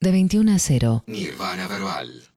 de 0.00 0.10
21 0.10 0.52
a 0.52 0.58
0. 0.58 1.04
Nirvana 1.06 1.68
Verbal. 1.68 2.31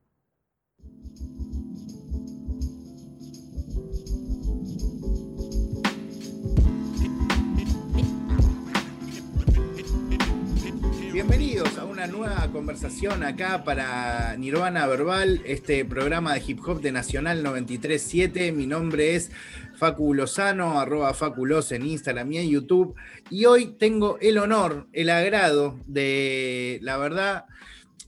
Bienvenidos 11.16 11.78
a 11.78 11.86
una 11.86 12.08
nueva 12.08 12.52
conversación 12.52 13.24
acá 13.24 13.64
para 13.64 14.36
Nirvana 14.36 14.86
Verbal, 14.86 15.42
este 15.46 15.86
programa 15.86 16.34
de 16.34 16.44
hip 16.46 16.60
hop 16.68 16.82
de 16.82 16.92
Nacional 16.92 17.42
937. 17.42 18.52
Mi 18.52 18.68
nombre 18.68 19.16
es 19.16 19.32
Facu 19.78 20.14
Lozano, 20.14 20.78
arroba 20.78 21.14
Faculos 21.14 21.72
en 21.72 21.86
Instagram 21.86 22.34
y 22.34 22.38
en 22.40 22.50
YouTube. 22.50 22.96
Y 23.30 23.46
hoy 23.46 23.68
tengo 23.80 24.18
el 24.20 24.38
honor, 24.38 24.88
el 24.92 25.10
agrado 25.10 25.80
de, 25.88 26.80
la 26.82 26.98
verdad, 26.98 27.46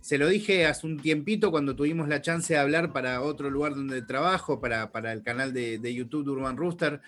se 0.02 0.17
lo 0.17 0.27
dije 0.27 0.66
hace 0.66 0.85
un 0.85 0.99
tiempito 0.99 1.49
cuando 1.49 1.77
tuvimos 1.77 2.09
la 2.09 2.21
chance 2.21 2.55
de 2.55 2.59
hablar 2.59 2.91
para 2.91 3.21
otro 3.21 3.49
lugar 3.49 3.73
donde 3.73 4.02
trabajo, 4.02 4.59
para, 4.59 4.91
para 4.91 5.13
el 5.13 5.23
canal 5.23 5.53
de, 5.53 5.77
de 5.77 5.94
YouTube 5.94 6.26
de 6.26 6.31
Urban 6.31 6.58
Rooster. 6.58 6.99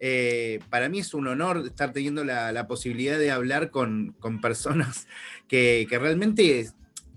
Eh, 0.00 0.60
para 0.70 0.88
mí 0.88 0.98
es 0.98 1.14
un 1.14 1.28
honor 1.28 1.62
estar 1.66 1.92
teniendo 1.92 2.24
la, 2.24 2.66
posibilidad 2.66 3.18
de 3.18 3.30
hablar 3.30 3.70
con, 3.70 4.14
personas 4.42 5.06
que, 5.48 5.86
realmente 5.90 6.68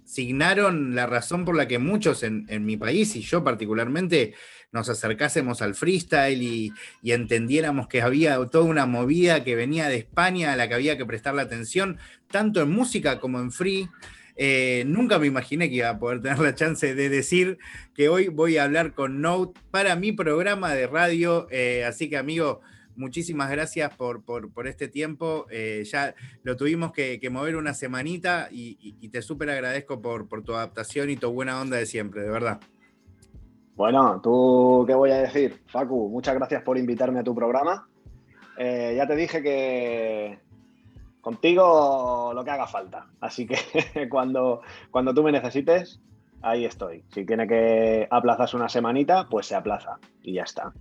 signaron 0.06 0.96
la 0.96 1.06
razón 1.06 1.44
por 1.44 1.56
la 1.56 1.68
que 1.68 1.80
muchos 1.80 2.24
en, 2.24 2.46
en, 2.48 2.66
mi 2.66 2.78
país 2.78 3.14
y 3.18 3.22
yo 3.22 3.44
particularmente 3.44 4.36
nos 4.72 4.88
acercásemos 4.88 5.62
al 5.62 5.76
freestyle 5.76 6.42
y, 6.42 6.72
y, 7.02 7.12
entendiéramos 7.12 7.88
que 7.88 8.02
había 8.02 8.38
toda 8.46 8.64
una 8.64 8.86
movida 8.86 9.44
que 9.44 9.56
venía 9.56 9.90
de 9.90 9.98
España 9.98 10.54
a 10.54 10.56
la 10.56 10.70
que 10.70 10.76
había 10.76 10.98
que 10.98 11.06
prestarle 11.06 11.42
atención, 11.42 11.98
tanto 12.32 12.62
en 12.62 12.72
música 12.72 13.20
como 13.20 13.40
en 13.40 13.52
free. 13.52 13.90
Eh, 14.38 14.84
nunca 14.86 15.18
me 15.18 15.26
imaginé 15.26 15.68
que 15.68 15.76
iba 15.76 15.90
a 15.90 15.98
poder 15.98 16.22
tener 16.22 16.40
la 16.40 16.54
chance 16.54 16.94
de 16.94 17.10
decir 17.10 17.58
que 17.96 18.08
hoy 18.08 18.28
voy 18.28 18.58
a 18.58 18.66
hablar 18.66 18.94
con 18.94 19.20
Note 19.20 19.60
para 19.72 19.96
mi 19.96 20.12
programa 20.12 20.74
de 20.74 20.86
radio. 20.86 21.48
Eh, 21.50 21.84
así 21.86 22.08
que, 22.08 22.18
amigo, 22.18 22.62
muchísimas 22.96 23.50
gracias 23.50 23.96
por, 23.96 24.24
por, 24.24 24.68
este 24.68 24.88
tiempo. 24.88 25.48
Eh, 25.50 25.84
ya 25.86 26.14
lo 26.44 26.56
tuvimos 26.56 26.92
que, 26.92 27.20
mover 27.32 27.56
una 27.56 27.74
semanita 27.74 28.48
y, 28.52 29.10
te 29.10 29.24
súper 29.24 29.50
agradezco 29.50 30.02
por, 30.02 30.30
por 30.30 30.44
tu 30.44 30.54
adaptación 30.54 31.10
y 31.10 31.18
tu 31.18 31.32
buena 31.32 31.60
onda 31.60 31.78
de 31.78 31.88
siempre, 31.88 32.22
de 32.22 32.30
verdad. 32.30 32.60
Bueno, 33.76 34.22
tú 34.22 34.86
qué 34.88 34.94
voy 34.94 35.12
a 35.12 35.18
decir, 35.18 35.62
Facu, 35.68 36.10
muchas 36.10 36.36
gracias 36.36 36.62
por 36.64 36.78
invitarme 36.78 37.20
a 37.20 37.24
tu 37.24 37.34
programa. 37.34 37.88
Ya 38.60 39.06
te 39.06 39.16
dije 39.16 39.44
que 39.44 40.40
contigo 41.28 42.32
lo 42.34 42.46
que 42.46 42.52
haga 42.52 42.68
falta, 42.68 43.06
así 43.20 43.46
que 43.46 43.58
cuando, 44.10 44.62
cuando 44.92 45.14
tú 45.14 45.24
me 45.24 45.34
necesites, 45.34 46.00
ahí 46.42 46.64
estoy. 46.64 47.04
Si 47.14 47.26
tiene 47.26 47.46
que 47.46 48.08
aplazarse 48.10 48.56
una 48.56 48.70
semanita, 48.70 49.28
pues 49.30 49.46
se 49.46 49.56
aplaza 49.56 50.00
y 50.24 50.36
ya 50.36 50.44
está. 50.44 50.72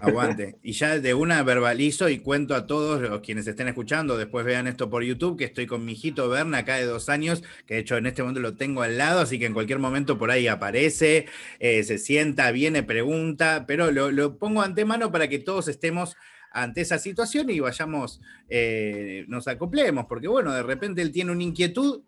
Aguante. 0.00 0.56
Y 0.64 0.72
ya 0.72 0.98
de 0.98 1.14
una 1.14 1.40
verbalizo 1.44 2.08
y 2.08 2.18
cuento 2.18 2.56
a 2.56 2.66
todos 2.66 3.00
los 3.00 3.20
quienes 3.20 3.46
estén 3.46 3.68
escuchando, 3.68 4.18
después 4.18 4.44
vean 4.44 4.66
esto 4.66 4.90
por 4.90 5.04
YouTube, 5.04 5.38
que 5.38 5.44
estoy 5.44 5.68
con 5.68 5.84
mi 5.84 5.92
hijito 5.92 6.28
Berna 6.28 6.58
acá 6.58 6.74
de 6.74 6.84
dos 6.84 7.08
años, 7.08 7.44
que 7.64 7.74
de 7.74 7.80
hecho 7.82 7.96
en 7.96 8.06
este 8.06 8.22
momento 8.22 8.40
lo 8.40 8.56
tengo 8.56 8.82
al 8.82 8.98
lado, 8.98 9.20
así 9.20 9.38
que 9.38 9.46
en 9.46 9.54
cualquier 9.54 9.78
momento 9.78 10.18
por 10.18 10.32
ahí 10.32 10.48
aparece, 10.48 11.26
eh, 11.60 11.84
se 11.84 11.98
sienta, 11.98 12.50
viene, 12.50 12.82
pregunta, 12.82 13.66
pero 13.68 13.92
lo, 13.92 14.10
lo, 14.10 14.36
pongo 14.36 14.62
antemano 14.62 15.12
para 15.12 15.28
que 15.28 15.38
todos 15.38 15.68
estemos 15.68 16.16
ante 16.52 16.80
esa 16.80 16.98
situación 16.98 17.50
y 17.50 17.60
vayamos, 17.60 18.20
eh, 18.48 19.24
nos 19.28 19.48
acoplemos, 19.48 20.06
porque 20.06 20.28
bueno, 20.28 20.52
de 20.52 20.62
repente 20.62 21.02
él 21.02 21.12
tiene 21.12 21.32
una 21.32 21.42
inquietud 21.42 22.02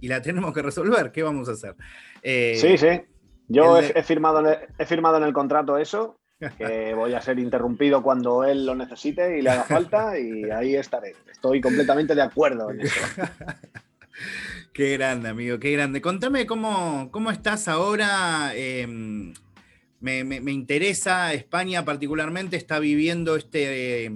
y 0.00 0.08
la 0.08 0.22
tenemos 0.22 0.52
que 0.52 0.62
resolver, 0.62 1.12
¿qué 1.12 1.22
vamos 1.22 1.48
a 1.48 1.52
hacer? 1.52 1.74
Eh, 2.22 2.56
sí, 2.60 2.78
sí. 2.78 3.02
Yo 3.48 3.78
he, 3.78 3.92
he, 3.98 4.02
firmado 4.02 4.40
en 4.40 4.46
el, 4.46 4.58
he 4.78 4.84
firmado 4.84 5.16
en 5.16 5.24
el 5.24 5.32
contrato 5.32 5.78
eso 5.78 6.18
que 6.58 6.94
voy 6.94 7.14
a 7.14 7.20
ser 7.20 7.38
interrumpido 7.38 8.02
cuando 8.02 8.44
él 8.44 8.66
lo 8.66 8.74
necesite 8.74 9.38
y 9.38 9.42
le 9.42 9.50
haga 9.50 9.64
falta 9.64 10.18
y 10.18 10.44
ahí 10.50 10.76
estaré. 10.76 11.14
Estoy 11.30 11.60
completamente 11.60 12.14
de 12.14 12.22
acuerdo 12.22 12.70
en 12.70 12.82
eso. 12.82 13.00
Qué 14.72 14.96
grande, 14.96 15.28
amigo, 15.28 15.58
qué 15.58 15.72
grande. 15.72 16.00
Contame 16.00 16.46
cómo, 16.46 17.08
cómo 17.10 17.32
estás 17.32 17.66
ahora. 17.66 18.52
Eh, 18.54 19.32
me, 20.00 20.24
me, 20.24 20.40
me, 20.40 20.52
interesa, 20.52 21.32
España 21.32 21.84
particularmente 21.84 22.56
está 22.56 22.78
viviendo 22.78 23.36
este 23.36 24.06
eh, 24.06 24.12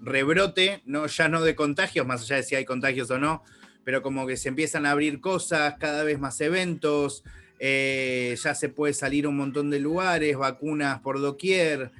rebrote, 0.00 0.82
¿no? 0.86 1.06
ya 1.06 1.28
no 1.28 1.42
de 1.42 1.54
contagios, 1.54 2.06
más 2.06 2.22
allá 2.22 2.36
de 2.36 2.42
si 2.44 2.54
hay 2.54 2.64
contagios 2.64 3.10
o 3.10 3.18
no, 3.18 3.42
pero 3.84 4.02
como 4.02 4.26
que 4.26 4.36
se 4.36 4.48
empiezan 4.48 4.86
a 4.86 4.92
abrir 4.92 5.20
cosas, 5.20 5.74
cada 5.78 6.04
vez 6.04 6.18
más 6.18 6.40
eventos. 6.40 7.24
Eh, 7.58 8.36
ya 8.42 8.54
se 8.54 8.68
puede 8.68 8.92
salir 8.94 9.26
un 9.26 9.36
montón 9.36 9.70
de 9.70 9.80
lugares, 9.80 10.36
vacunas 10.36 11.00
por 11.00 11.20
doquier. 11.20 11.92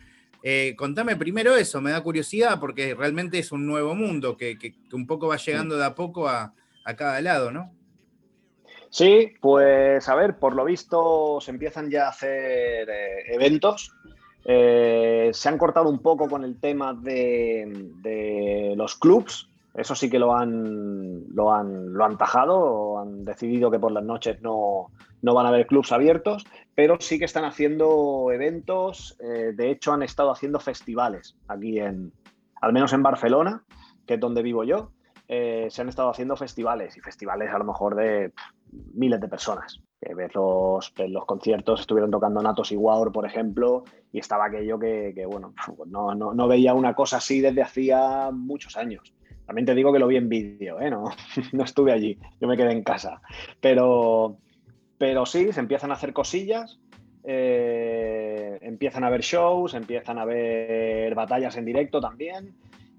Eh, 0.43 0.75
contame 0.77 1.17
primero 1.17 1.57
eso, 1.57 1.81
me 1.81 1.91
da 1.91 2.03
curiosidad 2.03 2.61
porque 2.61 2.95
realmente 2.95 3.39
es 3.39 3.51
un 3.51 3.67
nuevo 3.67 3.95
mundo 3.95 4.37
que, 4.37 4.59
que, 4.59 4.73
que 4.73 4.97
un 4.97 5.07
poco 5.07 5.29
va 5.29 5.39
llegando 5.39 5.79
de 5.79 5.85
a 5.85 5.95
poco 5.95 6.29
a, 6.29 6.53
a, 6.85 6.97
cada 6.97 7.21
lado, 7.23 7.51
¿no? 7.51 7.73
Sí, 8.95 9.33
pues 9.41 10.09
a 10.09 10.15
ver, 10.15 10.39
por 10.39 10.55
lo 10.55 10.65
visto 10.65 11.41
se 11.41 11.51
empiezan 11.51 11.91
ya 11.91 12.07
a 12.07 12.11
hacer 12.11 12.89
eh, 12.89 13.35
eventos. 13.35 13.93
Eh, 14.45 15.31
se 15.33 15.49
han 15.49 15.59
cortado 15.59 15.89
un 15.89 15.99
poco 15.99 16.29
con 16.29 16.45
el 16.45 16.61
tema 16.61 16.95
de, 16.95 18.73
los 18.77 18.95
clubs, 18.95 19.51
eso 19.75 19.97
sí 19.97 20.09
que 20.09 20.21
lo 20.21 20.37
han, 20.37 21.25
lo 21.35 21.53
han, 21.53 21.93
lo 21.93 22.05
han 22.05 22.17
tajado 22.17 22.57
o 22.57 23.01
han 23.01 23.25
decidido 23.25 23.69
que 23.69 23.81
por 23.81 23.91
las 23.91 24.05
noches 24.05 24.41
no, 24.43 24.93
no 25.23 25.35
van 25.35 25.47
a 25.47 25.49
haber 25.49 25.67
clubs 25.67 25.91
abiertos, 25.91 26.45
pero 26.77 26.99
sí 27.01 27.19
que 27.19 27.25
están 27.25 27.45
haciendo 27.45 28.31
eventos. 28.31 29.17
Eh, 29.19 29.55
de 29.57 29.73
hecho, 29.73 29.93
han 29.93 30.05
estado 30.05 30.31
haciendo 30.31 30.61
festivales 30.61 31.35
aquí 31.49 31.81
en, 31.81 32.13
al 32.61 32.73
menos 32.73 32.93
en 32.93 33.03
Barcelona, 33.03 33.65
que 34.07 34.15
es 34.15 34.21
donde 34.21 34.43
vivo 34.43 34.63
yo. 34.63 34.93
Se 35.27 35.81
han 35.81 35.89
estado 35.89 36.11
haciendo 36.11 36.37
festivales 36.37 36.97
y 36.97 37.01
festivales 37.01 37.51
a 37.53 37.59
lo 37.59 37.65
mejor 37.65 37.97
de 37.97 38.31
miles 38.95 39.21
de 39.21 39.29
personas. 39.29 39.81
Que 40.01 40.15
ves 40.15 40.35
los, 40.35 40.93
los 41.09 41.25
conciertos, 41.25 41.81
estuvieron 41.81 42.11
tocando 42.11 42.43
Natos 42.43 42.73
y 42.73 42.77
Waur, 42.77 43.11
por 43.13 43.27
ejemplo, 43.27 43.85
y 44.13 44.19
estaba 44.19 44.47
aquello 44.47 44.79
que, 44.79 45.13
que 45.15 45.25
bueno, 45.25 45.55
no, 45.87 46.15
no, 46.15 46.35
no 46.35 46.49
veía 46.49 46.75
una 46.75 46.95
cosa 46.95 47.19
así 47.19 47.41
desde 47.41 47.63
hacía 47.63 48.31
muchos 48.33 48.77
años. 48.77 49.15
También 49.47 49.67
te 49.67 49.75
digo 49.75 49.93
que 49.93 49.99
lo 49.99 50.07
vi 50.07 50.17
en 50.17 50.29
vídeo, 50.29 50.81
¿eh? 50.81 50.91
no, 50.91 51.05
no 51.53 51.65
estuve 51.65 51.93
allí, 51.93 52.19
yo 52.41 52.49
me 52.49 52.57
quedé 52.57 52.73
en 52.73 52.83
casa. 52.83 53.21
Pero, 53.61 54.39
pero 54.99 55.27
sí, 55.27 55.53
se 55.53 55.61
empiezan 55.61 55.91
a 55.91 55.95
hacer 55.95 56.13
cosillas, 56.13 56.81
eh, 57.25 58.59
empiezan 58.63 59.05
a 59.05 59.09
haber 59.09 59.23
shows, 59.23 59.75
empiezan 59.75 60.19
a 60.19 60.23
haber 60.23 61.15
batallas 61.15 61.57
en 61.57 61.65
directo 61.65 62.01
también. 62.01 62.55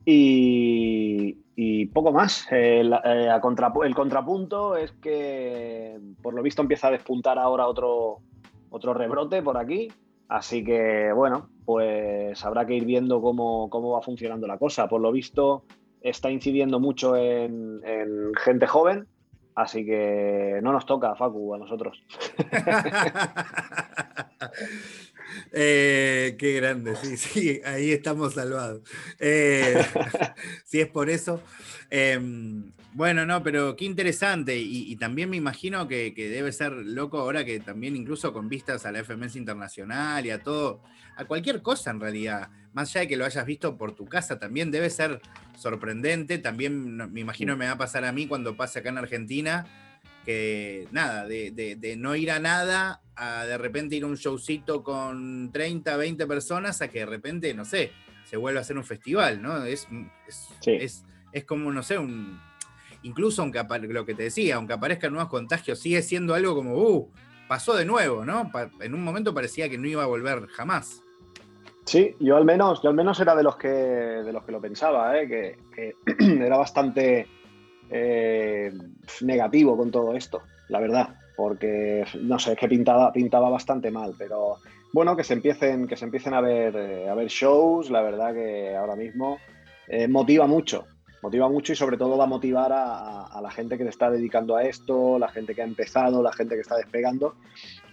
Y, 0.05 1.37
y 1.55 1.87
poco 1.87 2.11
más. 2.11 2.45
El, 2.51 2.93
eh, 2.93 3.29
el, 3.83 3.95
contrapunto 3.95 4.75
es 4.75 4.91
que, 4.93 5.99
por 6.21 6.33
lo 6.33 6.43
visto, 6.43 6.61
empieza 6.61 6.89
a 6.89 6.91
despuntar 6.91 7.39
ahora 7.39 7.67
otro, 7.67 8.19
otro 8.69 8.93
rebrote 8.93 9.41
por 9.41 9.57
aquí. 9.57 9.91
Así 10.27 10.63
que, 10.63 11.11
bueno, 11.13 11.49
pues 11.65 12.43
habrá 12.45 12.65
que 12.65 12.75
ir 12.75 12.85
viendo 12.85 13.21
cómo, 13.21 13.69
cómo 13.69 13.91
va 13.91 14.01
funcionando 14.01 14.47
la 14.47 14.57
cosa. 14.57 14.87
Por 14.87 15.01
lo 15.01 15.11
visto, 15.11 15.63
está 16.01 16.29
incidiendo 16.29 16.79
mucho 16.79 17.15
en, 17.15 17.81
en, 17.83 18.31
gente 18.35 18.67
joven, 18.67 19.07
así 19.55 19.85
que 19.85 20.59
no 20.61 20.71
nos 20.71 20.85
toca, 20.85 21.15
Facu, 21.15 21.53
a 21.53 21.57
nosotros. 21.57 22.03
eh, 25.51 26.35
qué 26.37 26.53
grande, 26.53 26.95
sí, 26.95 27.17
sí, 27.17 27.61
ahí 27.65 27.91
estamos 27.91 28.33
salvados. 28.33 28.81
Eh, 29.19 29.85
si 30.65 30.81
es 30.81 30.87
por 30.87 31.09
eso. 31.09 31.41
Eh, 31.89 32.19
bueno, 32.93 33.25
no, 33.25 33.43
pero 33.43 33.75
qué 33.75 33.85
interesante. 33.85 34.57
Y, 34.57 34.91
y 34.91 34.95
también 34.95 35.29
me 35.29 35.37
imagino 35.37 35.87
que, 35.87 36.13
que, 36.13 36.29
debe 36.29 36.51
ser 36.51 36.71
loco 36.71 37.19
ahora 37.19 37.43
que 37.43 37.59
también 37.59 37.95
incluso 37.95 38.31
con 38.33 38.47
vistas 38.47 38.85
a 38.85 38.91
la 38.91 39.03
FMS 39.03 39.35
Internacional 39.35 40.25
y 40.25 40.31
a 40.31 40.41
todo, 40.41 40.81
a 41.17 41.25
cualquier 41.25 41.61
cosa 41.61 41.91
en 41.91 41.99
realidad 41.99 42.49
más 42.75 42.89
allá 42.89 43.01
de 43.01 43.07
que 43.07 43.15
lo 43.15 43.23
hayas 43.23 43.45
visto 43.45 43.77
por 43.77 43.95
tu 43.95 44.05
casa, 44.05 44.37
también 44.37 44.69
debe 44.69 44.89
ser 44.89 45.21
sorprendente. 45.57 46.37
También 46.39 46.97
me 47.11 47.21
imagino 47.21 47.55
me 47.55 47.65
va 47.65 47.71
a 47.71 47.77
pasar 47.77 48.03
a 48.03 48.11
mí 48.11 48.27
cuando 48.27 48.57
pase 48.57 48.79
acá 48.79 48.89
en 48.89 48.97
Argentina, 48.97 49.65
que 50.25 50.87
nada, 50.91 51.25
de, 51.25 51.51
de, 51.51 51.75
de, 51.75 51.95
no 51.95 52.15
ir 52.15 52.31
a 52.31 52.39
nada, 52.39 53.01
a 53.15 53.45
de 53.45 53.57
repente 53.57 53.95
ir 53.95 54.03
a 54.03 54.07
un 54.07 54.15
showcito 54.15 54.83
con 54.83 55.51
30, 55.51 55.95
20 55.95 56.25
personas, 56.27 56.81
a 56.81 56.87
que 56.87 56.99
de 56.99 57.05
repente, 57.05 57.53
no 57.53 57.63
sé, 57.63 57.91
se 58.25 58.37
vuelva 58.37 58.59
a 58.59 58.61
hacer 58.61 58.77
un 58.77 58.83
festival, 58.83 59.41
¿no? 59.41 59.63
Es, 59.63 59.87
es, 60.27 60.49
sí. 60.59 60.71
es, 60.71 61.05
es 61.31 61.45
como, 61.45 61.71
no 61.71 61.83
sé, 61.83 61.97
un... 61.97 62.39
Incluso 63.03 63.43
aunque 63.43 63.63
lo 63.89 64.05
que 64.05 64.15
te 64.15 64.23
decía, 64.23 64.55
aunque 64.55 64.73
aparezcan 64.73 65.13
nuevos 65.13 65.29
contagios, 65.29 65.79
sigue 65.79 66.01
siendo 66.01 66.33
algo 66.33 66.55
como, 66.55 66.75
uh, 66.75 67.11
pasó 67.47 67.75
de 67.75 67.85
nuevo, 67.85 68.25
¿no? 68.25 68.51
En 68.81 68.95
un 68.95 69.03
momento 69.03 69.33
parecía 69.33 69.69
que 69.69 69.77
no 69.77 69.87
iba 69.87 70.03
a 70.03 70.07
volver 70.07 70.47
jamás. 70.47 71.03
Sí, 71.85 72.15
yo 72.19 72.35
al 72.35 72.45
menos, 72.45 72.81
yo 72.81 72.89
al 72.89 72.95
menos 72.95 73.19
era 73.19 73.35
de 73.35 73.43
los 73.43 73.57
que, 73.57 73.67
de 73.67 74.33
los 74.33 74.43
que 74.43 74.51
lo 74.51 74.59
pensaba, 74.59 75.19
¿eh? 75.19 75.27
que, 75.27 75.57
que, 75.75 75.93
era 76.43 76.57
bastante, 76.57 77.27
eh, 77.89 78.71
negativo 79.21 79.77
con 79.77 79.91
todo 79.91 80.15
esto, 80.15 80.41
la 80.69 80.79
verdad, 80.79 81.15
porque 81.35 82.05
no 82.21 82.39
sé, 82.39 82.53
es 82.53 82.57
que 82.57 82.67
pintaba, 82.67 83.11
pintaba 83.11 83.49
bastante 83.49 83.91
mal, 83.91 84.13
pero 84.17 84.57
bueno, 84.93 85.15
que 85.15 85.23
se 85.23 85.33
empiecen, 85.33 85.87
que 85.87 85.97
se 85.97 86.05
empiecen 86.05 86.33
a 86.33 86.41
ver, 86.41 86.75
eh, 86.75 87.09
a 87.09 87.15
ver 87.15 87.27
shows, 87.27 87.89
la 87.89 88.01
verdad 88.01 88.33
que 88.33 88.75
ahora 88.75 88.95
mismo 88.95 89.39
eh, 89.87 90.07
motiva 90.07 90.47
mucho, 90.47 90.85
motiva 91.21 91.49
mucho 91.49 91.73
y 91.73 91.75
sobre 91.75 91.97
todo 91.97 92.17
va 92.17 92.23
a 92.23 92.27
motivar 92.27 92.71
a, 92.71 93.39
la 93.41 93.51
gente 93.51 93.77
que 93.77 93.83
le 93.83 93.89
está 93.89 94.09
dedicando 94.09 94.55
a 94.55 94.63
esto, 94.63 95.19
la 95.19 95.27
gente 95.27 95.53
que 95.53 95.61
ha 95.61 95.65
empezado, 95.65 96.23
la 96.23 96.31
gente 96.31 96.55
que 96.55 96.61
está 96.61 96.77
despegando, 96.77 97.35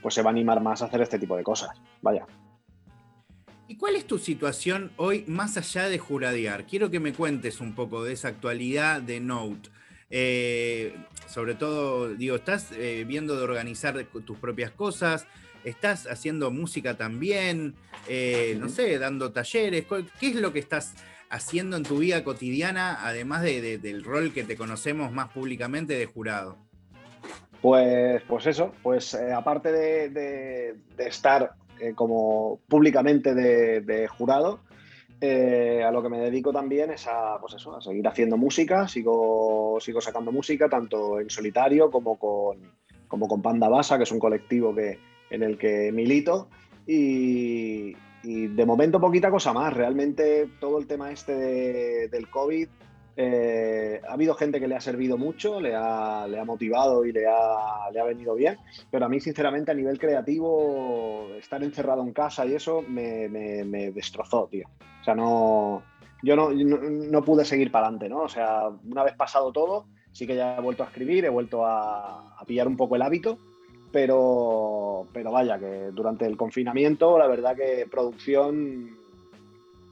pues 0.01 0.15
se 0.15 0.23
va 0.23 0.31
a 0.31 0.33
animar 0.33 0.63
más 0.63 0.83
a 0.83 0.87
hacer 0.87 1.03
este 1.03 1.19
tipo 1.19 1.37
de 1.37 1.43
cosas. 1.43 1.71
Vaya. 2.01 2.27
¿Y 3.69 3.77
cuál 3.77 3.97
es 3.97 4.07
tu 4.07 4.19
situación 4.19 4.93
hoy 4.97 5.25
más 5.27 5.57
allá 5.57 5.89
de 5.89 5.99
juradear? 5.99 6.67
Quiero 6.67 6.91
que 6.91 7.01
me 7.01 7.15
cuentes 7.15 7.61
un 7.61 7.75
poco 7.75 8.05
de 8.05 8.13
esa 8.13 8.29
actualidad 8.29 9.01
de 9.01 9.21
Note. 9.21 9.71
Eh, 10.15 10.95
sobre 11.27 11.55
todo, 11.55 12.11
digo, 12.11 12.37
estás 12.37 12.71
eh, 12.73 13.05
viendo 13.09 13.35
de 13.35 13.45
organizar 13.45 13.97
tus 14.05 14.37
propias 14.37 14.71
cosas, 14.71 15.27
estás 15.65 16.07
haciendo 16.07 16.51
música 16.51 16.99
también, 16.99 17.75
eh, 18.07 18.55
no 18.61 18.69
sé, 18.69 18.99
dando 18.99 19.33
talleres. 19.33 19.87
¿Qué 20.21 20.29
es 20.29 20.37
lo 20.37 20.53
que 20.53 20.59
estás 20.59 20.95
haciendo 21.31 21.79
en 21.79 21.85
tu 21.85 21.99
vida 21.99 22.23
cotidiana, 22.25 22.99
además 23.07 23.43
del 23.43 24.05
rol 24.05 24.35
que 24.35 24.45
te 24.45 24.55
conocemos 24.55 25.13
más 25.13 25.31
públicamente 25.31 25.95
de 25.95 26.05
jurado? 26.05 26.59
Pues, 27.63 28.23
pues 28.29 28.47
eso, 28.47 28.75
pues 28.83 29.15
aparte 29.15 29.73
de, 29.73 30.75
estar 30.99 31.55
como 31.95 32.61
públicamente 32.69 33.35
de 33.35 34.09
jurado, 34.09 34.61
eh, 35.25 35.85
a 35.85 35.93
lo 35.93 36.03
que 36.03 36.09
me 36.09 36.19
dedico 36.19 36.53
también 36.53 36.91
es 36.91 37.07
a, 37.07 37.39
pues 37.41 37.55
eso, 37.55 37.77
a 37.77 37.81
seguir 37.81 38.05
haciendo 38.09 38.37
música, 38.37 38.89
sigo, 38.89 39.79
sigo 39.81 40.01
sacando 40.01 40.33
música 40.33 40.69
tanto 40.69 41.21
en 41.21 41.31
solitario 41.31 41.93
como 41.93 42.19
con, 42.19 42.59
como 43.07 43.29
con 43.29 43.41
Panda 43.41 43.69
Basa, 43.69 43.99
que 43.99 44.03
es 44.03 44.11
un 44.11 44.19
colectivo 44.19 44.75
que, 44.75 44.99
en 45.31 45.45
el 45.45 45.59
que 45.59 45.93
milito. 45.93 46.49
Y, 46.89 47.95
de 48.25 48.67
momento 48.67 49.01
poquita 49.01 49.31
cosa 49.31 49.53
más. 49.53 49.73
Realmente 49.73 50.49
todo 50.59 50.81
el 50.81 50.89
tema 50.89 51.13
este 51.13 52.09
del 52.09 52.29
COVID 52.29 52.69
eh, 53.15 54.01
ha 54.09 54.13
habido 54.15 54.35
gente 54.35 54.59
que 54.59 54.67
le 54.67 54.75
ha 54.75 54.81
servido 54.81 55.19
mucho, 55.19 55.61
le 55.61 55.75
ha, 55.75 56.27
le 56.27 56.39
ha 56.39 56.45
motivado 56.45 57.05
y 57.05 57.13
le 57.13 57.27
ha, 57.27 57.91
le 57.93 58.01
ha, 58.01 58.05
venido 58.05 58.35
bien, 58.35 58.57
pero 58.91 59.05
a 59.05 59.09
mí 59.09 59.21
sinceramente 59.21 59.71
a 59.71 59.75
nivel 59.75 59.99
creativo 59.99 61.29
estar 61.39 61.63
encerrado 61.63 62.03
en 62.03 62.13
casa 62.13 62.47
y 62.47 62.55
eso 62.55 62.83
me, 62.83 63.29
me, 63.29 63.91
destrozó, 63.93 64.49
tío. 64.51 64.67
O 65.01 65.05
sea, 65.05 65.15
no, 65.15 65.83
yo 66.23 66.37
no, 66.37 66.51
no, 66.53 67.23
pude 67.23 67.45
seguir 67.45 67.71
para 67.71 67.87
adelante, 67.87 68.09
¿no? 68.09 68.23
O 68.23 68.29
sea, 68.29 68.69
una 68.69 69.05
vez 69.05 69.15
pasado 69.15 69.53
todo, 69.53 69.87
sí 70.13 70.27
que 70.27 70.37
ya 70.37 70.57
he 70.57 70.61
vuelto 70.63 70.83
a 70.83 70.87
escribir, 70.87 71.25
he 71.27 71.31
vuelto 71.31 71.67
a, 71.67 72.35
a 72.39 72.45
pillar 72.47 72.67
un 72.67 72.77
poco 72.79 72.97
el 72.97 73.03
hábito, 73.03 73.39
pero, 73.91 75.07
pero 75.13 75.31
vaya, 75.33 75.59
que 75.59 75.91
durante 75.93 76.25
el 76.25 76.39
confinamiento 76.39 77.19
la 77.19 77.27
verdad 77.27 77.55
que 77.55 77.87
producción 77.91 78.97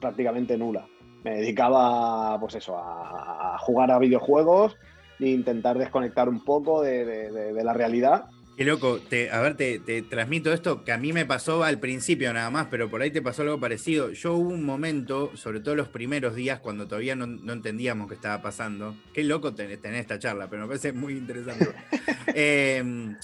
prácticamente 0.00 0.56
nula 0.56 0.86
me 1.24 1.36
dedicaba 1.36 2.38
pues 2.40 2.54
eso, 2.54 2.76
a, 2.78 3.56
jugar 3.60 3.90
a 3.90 3.98
videojuegos 3.98 4.76
e 5.18 5.28
intentar 5.28 5.78
desconectar 5.78 6.28
un 6.28 6.44
poco 6.44 6.82
de, 6.82 7.52
la 7.62 7.72
realidad. 7.72 8.26
Qué 8.56 8.64
loco, 8.64 8.98
te, 8.98 9.30
a 9.30 9.40
ver, 9.40 9.56
te, 9.56 10.02
transmito 10.02 10.52
esto 10.52 10.84
que 10.84 10.92
a 10.92 10.98
mí 10.98 11.12
me 11.12 11.24
pasó 11.24 11.64
al 11.64 11.78
principio 11.78 12.32
nada 12.32 12.50
más, 12.50 12.66
pero 12.70 12.90
por 12.90 13.00
ahí 13.00 13.10
te 13.10 13.22
pasó 13.22 13.42
algo 13.42 13.58
parecido. 13.58 14.12
Yo 14.12 14.34
hubo 14.34 14.50
un 14.50 14.64
momento, 14.64 15.34
sobre 15.36 15.60
todo 15.60 15.74
los 15.74 15.88
primeros 15.88 16.34
días, 16.34 16.60
cuando 16.60 16.86
todavía 16.86 17.16
no, 17.16 17.52
entendíamos 17.52 18.08
qué 18.08 18.14
estaba 18.14 18.42
pasando. 18.42 18.96
Qué 19.14 19.24
loco 19.24 19.54
tener, 19.54 19.78
esta 19.82 20.18
charla, 20.18 20.48
pero 20.48 20.62
me 20.62 20.68
parece 20.68 20.92
muy 20.92 21.14
interesante. 21.14 21.68
Em, 22.32 23.16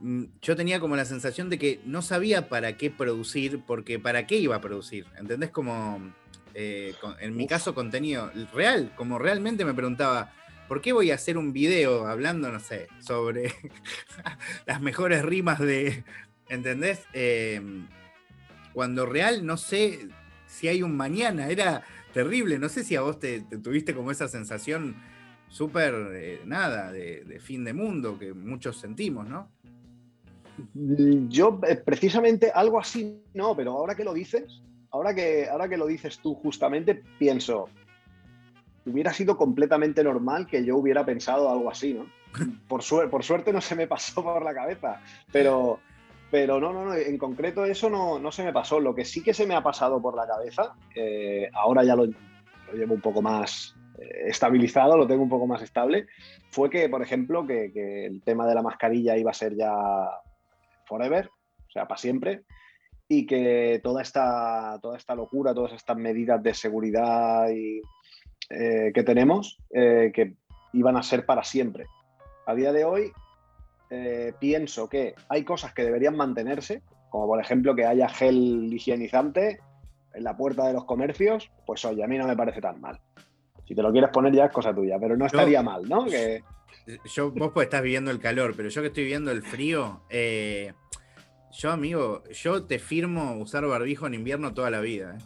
mm, 0.00 0.24
yo 0.40 0.54
tenía 0.54 0.78
como 0.78 0.94
la 0.94 1.04
sensación 1.04 1.48
de 1.50 1.58
que 1.58 1.80
no 1.84 2.00
sabía 2.00 2.48
para 2.48 2.76
qué 2.76 2.90
producir, 2.90 3.62
porque 3.66 3.98
para 3.98 4.26
qué 4.26 4.36
iba 4.36 4.56
a 4.56 4.60
producir. 4.60 5.06
¿Entendés? 5.18 5.50
Como 5.50 6.12
eh, 6.54 6.94
en 7.20 7.36
mi 7.36 7.46
caso 7.46 7.74
contenido 7.74 8.30
real, 8.52 8.92
como 8.96 9.18
realmente 9.18 9.64
me 9.64 9.74
preguntaba, 9.74 10.32
¿por 10.68 10.80
qué 10.80 10.92
voy 10.92 11.10
a 11.10 11.16
hacer 11.16 11.36
un 11.36 11.52
video 11.52 12.06
hablando, 12.06 12.50
no 12.50 12.60
sé, 12.60 12.88
sobre 13.00 13.52
las 14.66 14.80
mejores 14.80 15.22
rimas 15.22 15.58
de, 15.58 16.04
¿entendés? 16.48 17.02
Em, 17.12 17.88
cuando 18.72 19.06
real 19.06 19.44
no 19.44 19.56
sé 19.56 20.08
si 20.46 20.68
hay 20.68 20.82
un 20.82 20.96
mañana, 20.96 21.48
era 21.48 21.82
terrible, 22.12 22.58
no 22.58 22.68
sé 22.68 22.84
si 22.84 22.96
a 22.96 23.00
vos 23.00 23.18
te, 23.18 23.40
tuviste 23.40 23.94
como 23.94 24.10
esa 24.10 24.28
sensación 24.28 24.96
súper, 25.48 25.94
eh, 26.14 26.40
nada, 26.44 26.92
de, 26.92 27.38
fin 27.40 27.64
de 27.64 27.72
mundo 27.72 28.18
que 28.18 28.32
muchos 28.32 28.76
sentimos, 28.76 29.28
¿no? 29.28 29.50
Yo 31.28 31.60
eh, 31.66 31.76
precisamente 31.76 32.52
algo 32.54 32.78
así, 32.78 33.20
no, 33.34 33.56
pero 33.56 33.72
ahora 33.72 33.96
que 33.96 34.04
lo 34.04 34.14
dices, 34.14 34.62
ahora 34.94 35.12
que, 35.12 35.48
ahora 35.50 35.68
que 35.68 35.76
lo 35.76 35.86
dices 35.86 36.20
tú 36.20 36.36
justamente, 36.36 37.02
pienso, 37.18 37.68
hubiera 38.86 39.12
sido 39.12 39.36
completamente 39.36 40.04
normal 40.04 40.46
que 40.46 40.64
yo 40.64 40.76
hubiera 40.76 41.04
pensado 41.04 41.50
algo 41.50 41.68
así, 41.68 41.94
¿no? 41.94 42.06
Por, 42.68 42.82
por 43.10 43.24
suerte 43.24 43.52
no 43.52 43.60
se 43.60 43.76
me 43.76 43.86
pasó 43.86 44.22
por 44.22 44.44
la 44.44 44.52
cabeza, 44.52 45.00
pero, 45.30 45.78
pero 46.32 46.58
no, 46.58 46.72
no, 46.72 46.84
no, 46.84 46.94
en 46.94 47.16
concreto 47.16 47.64
eso 47.64 47.88
no, 47.88 48.18
no 48.18 48.32
se 48.32 48.42
me 48.42 48.52
pasó. 48.52 48.80
Lo 48.80 48.92
que 48.92 49.04
sí 49.04 49.22
que 49.22 49.32
se 49.32 49.46
me 49.46 49.54
ha 49.54 49.62
pasado 49.62 50.02
por 50.02 50.16
la 50.16 50.26
cabeza, 50.26 50.74
eh, 50.96 51.48
ahora 51.52 51.84
ya 51.84 51.94
lo, 51.94 52.06
llevo 52.72 52.94
un 52.94 53.00
poco 53.00 53.22
más 53.22 53.76
eh, 54.00 54.24
estabilizado, 54.26 54.96
lo 54.96 55.06
tengo 55.06 55.22
un 55.22 55.28
poco 55.28 55.46
más 55.46 55.62
estable, 55.62 56.08
fue 56.50 56.70
que, 56.70 56.88
por 56.88 57.02
ejemplo, 57.02 57.46
que, 57.46 57.70
que 57.72 58.06
el 58.06 58.20
tema 58.22 58.48
de 58.48 58.54
la 58.56 58.62
mascarilla 58.62 59.16
iba 59.16 59.30
a 59.30 59.34
ser 59.34 59.54
ya 59.54 59.72
forever, 60.86 61.30
o 61.68 61.70
sea, 61.70 61.86
para 61.86 61.98
siempre 61.98 62.42
y 63.08 63.26
que 63.26 63.80
toda 63.82 64.02
esta, 64.02 64.78
toda 64.80 64.96
esta 64.96 65.14
locura, 65.14 65.54
todas 65.54 65.72
estas 65.72 65.96
medidas 65.96 66.42
de 66.42 66.54
seguridad 66.54 67.48
y, 67.50 67.82
eh, 68.50 68.92
que 68.94 69.02
tenemos, 69.02 69.58
eh, 69.70 70.12
que 70.14 70.34
iban 70.72 70.96
a 70.96 71.02
ser 71.02 71.24
para 71.24 71.44
siempre. 71.44 71.86
A 72.46 72.54
día 72.54 72.72
de 72.72 72.84
hoy, 72.84 73.12
eh, 73.90 74.32
pienso 74.38 74.88
que 74.88 75.14
hay 75.28 75.44
cosas 75.44 75.72
que 75.72 75.84
deberían 75.84 76.16
mantenerse, 76.16 76.82
como 77.10 77.26
por 77.26 77.40
ejemplo 77.40 77.74
que 77.74 77.86
haya 77.86 78.08
gel 78.08 78.72
higienizante 78.72 79.60
en 80.14 80.24
la 80.24 80.36
puerta 80.36 80.66
de 80.66 80.72
los 80.72 80.84
comercios, 80.84 81.50
pues 81.66 81.84
oye, 81.84 82.04
a 82.04 82.06
mí 82.06 82.18
no 82.18 82.26
me 82.26 82.36
parece 82.36 82.60
tan 82.60 82.80
mal. 82.80 83.00
Si 83.66 83.74
te 83.74 83.82
lo 83.82 83.92
quieres 83.92 84.10
poner 84.10 84.34
ya 84.34 84.46
es 84.46 84.52
cosa 84.52 84.74
tuya, 84.74 84.98
pero 85.00 85.16
no 85.16 85.26
estaría 85.26 85.62
mal, 85.62 85.88
¿no? 85.88 86.04
Que... 86.04 86.42
Yo, 87.06 87.30
vos 87.30 87.52
pues 87.54 87.66
estás 87.66 87.82
viviendo 87.82 88.10
el 88.10 88.20
calor, 88.20 88.54
pero 88.54 88.68
yo 88.68 88.82
que 88.82 88.88
estoy 88.88 89.04
viviendo 89.04 89.30
el 89.30 89.42
frío, 89.42 90.02
yo, 91.56 91.70
amigo, 91.70 92.24
yo 92.30 92.64
te 92.64 92.78
firmo 92.78 93.36
usar 93.38 93.66
barbijo 93.66 94.06
en 94.06 94.14
invierno 94.14 94.54
toda 94.54 94.70
la 94.70 94.80
vida, 94.80 95.16
¿eh? 95.16 95.24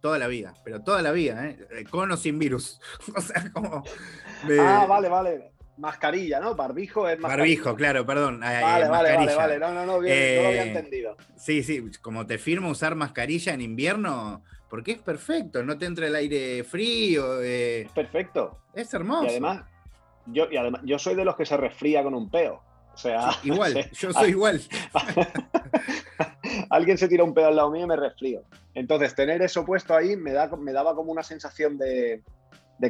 Toda 0.00 0.18
la 0.18 0.28
vida, 0.28 0.54
pero 0.62 0.82
toda 0.82 1.02
la 1.02 1.10
vida, 1.10 1.46
¿eh? 1.46 1.58
eh 1.70 1.84
con 1.84 2.12
o 2.12 2.16
sin 2.16 2.38
virus. 2.38 2.80
o 3.16 3.20
sea, 3.20 3.50
como. 3.52 3.82
Ah, 4.60 4.86
vale, 4.88 5.08
vale. 5.08 5.50
Mascarilla, 5.78 6.40
¿no? 6.40 6.54
Barbijo 6.54 7.08
es 7.08 7.18
mascarilla. 7.18 7.42
Barbijo, 7.42 7.74
claro, 7.74 8.06
perdón. 8.06 8.42
Eh, 8.42 8.60
vale, 8.62 8.88
vale, 8.88 9.16
vale, 9.16 9.34
vale. 9.34 9.58
No, 9.58 9.68
no, 9.68 9.74
no, 9.74 9.86
no 9.86 9.92
lo 9.92 9.96
había 9.98 10.64
entendido. 10.64 11.16
Sí, 11.36 11.62
sí, 11.62 11.90
como 12.00 12.26
te 12.26 12.38
firmo 12.38 12.70
usar 12.70 12.94
mascarilla 12.94 13.52
en 13.52 13.62
invierno, 13.62 14.42
porque 14.70 14.92
es 14.92 14.98
perfecto, 14.98 15.62
no 15.64 15.76
te 15.76 15.86
entra 15.86 16.06
el 16.06 16.14
aire 16.14 16.64
frío. 16.64 17.42
Es 17.42 17.90
perfecto. 17.90 18.58
Es 18.74 18.92
hermoso. 18.94 19.26
Y 19.26 19.30
además, 19.30 19.64
yo, 20.26 20.46
y 20.50 20.56
además, 20.56 20.82
yo 20.84 20.98
soy 20.98 21.14
de 21.14 21.24
los 21.24 21.36
que 21.36 21.46
se 21.46 21.56
resfría 21.56 22.02
con 22.02 22.14
un 22.14 22.30
peo. 22.30 22.62
O 22.96 22.98
sea, 22.98 23.28
igual, 23.44 23.90
yo 23.92 24.10
soy 24.10 24.30
igual. 24.30 24.60
Alguien 26.70 26.96
se 26.96 27.08
tira 27.08 27.24
un 27.24 27.34
pedo 27.34 27.48
al 27.48 27.56
lado 27.56 27.70
mío 27.70 27.84
y 27.84 27.88
me 27.88 27.96
resfrío. 27.96 28.42
Entonces, 28.72 29.14
tener 29.14 29.42
eso 29.42 29.66
puesto 29.66 29.94
ahí 29.94 30.16
me, 30.16 30.32
da, 30.32 30.48
me 30.56 30.72
daba 30.72 30.94
como 30.94 31.12
una 31.12 31.22
sensación 31.22 31.76
de, 31.76 32.22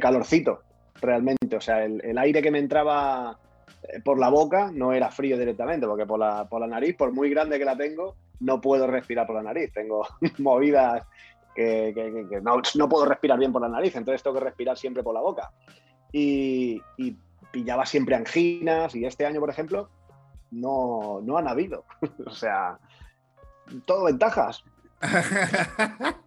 calorcito, 0.00 0.62
realmente. 1.00 1.56
O 1.56 1.60
sea, 1.60 1.84
el, 1.84 2.18
aire 2.18 2.40
que 2.40 2.52
me 2.52 2.60
entraba 2.60 3.36
eh, 3.82 4.00
por 4.04 4.20
la 4.20 4.28
boca 4.28 4.70
no 4.72 4.92
era 4.92 5.10
frío 5.10 5.36
directamente, 5.36 5.88
porque 5.88 6.06
por 6.06 6.20
la, 6.20 6.48
por 6.48 6.60
la 6.60 6.68
nariz, 6.68 6.94
por 6.96 7.12
muy 7.12 7.28
grande 7.28 7.58
que 7.58 7.64
la 7.64 7.76
tengo, 7.76 8.14
no 8.38 8.60
puedo 8.60 8.86
respirar 8.86 9.26
por 9.26 9.34
la 9.34 9.42
nariz. 9.42 9.72
Tengo 9.72 10.06
movidas 10.38 11.02
que, 11.52 11.92
no, 12.42 12.88
puedo 12.88 13.06
respirar 13.06 13.40
bien 13.40 13.52
por 13.52 13.62
la 13.62 13.68
nariz, 13.68 13.96
entonces 13.96 14.22
tengo 14.22 14.38
que 14.38 14.44
respirar 14.44 14.78
siempre 14.78 15.02
por 15.02 15.14
la 15.14 15.20
boca. 15.20 15.50
y 16.12 16.80
pillaba 17.56 17.86
siempre 17.86 18.14
anginas 18.14 18.94
y 18.94 19.06
este 19.06 19.24
año, 19.24 19.40
por 19.40 19.48
ejemplo, 19.48 19.88
no, 20.50 21.22
no 21.24 21.38
han 21.38 21.48
habido. 21.48 21.86
o 22.26 22.30
sea, 22.30 22.78
todo 23.86 24.04
ventajas. 24.04 24.62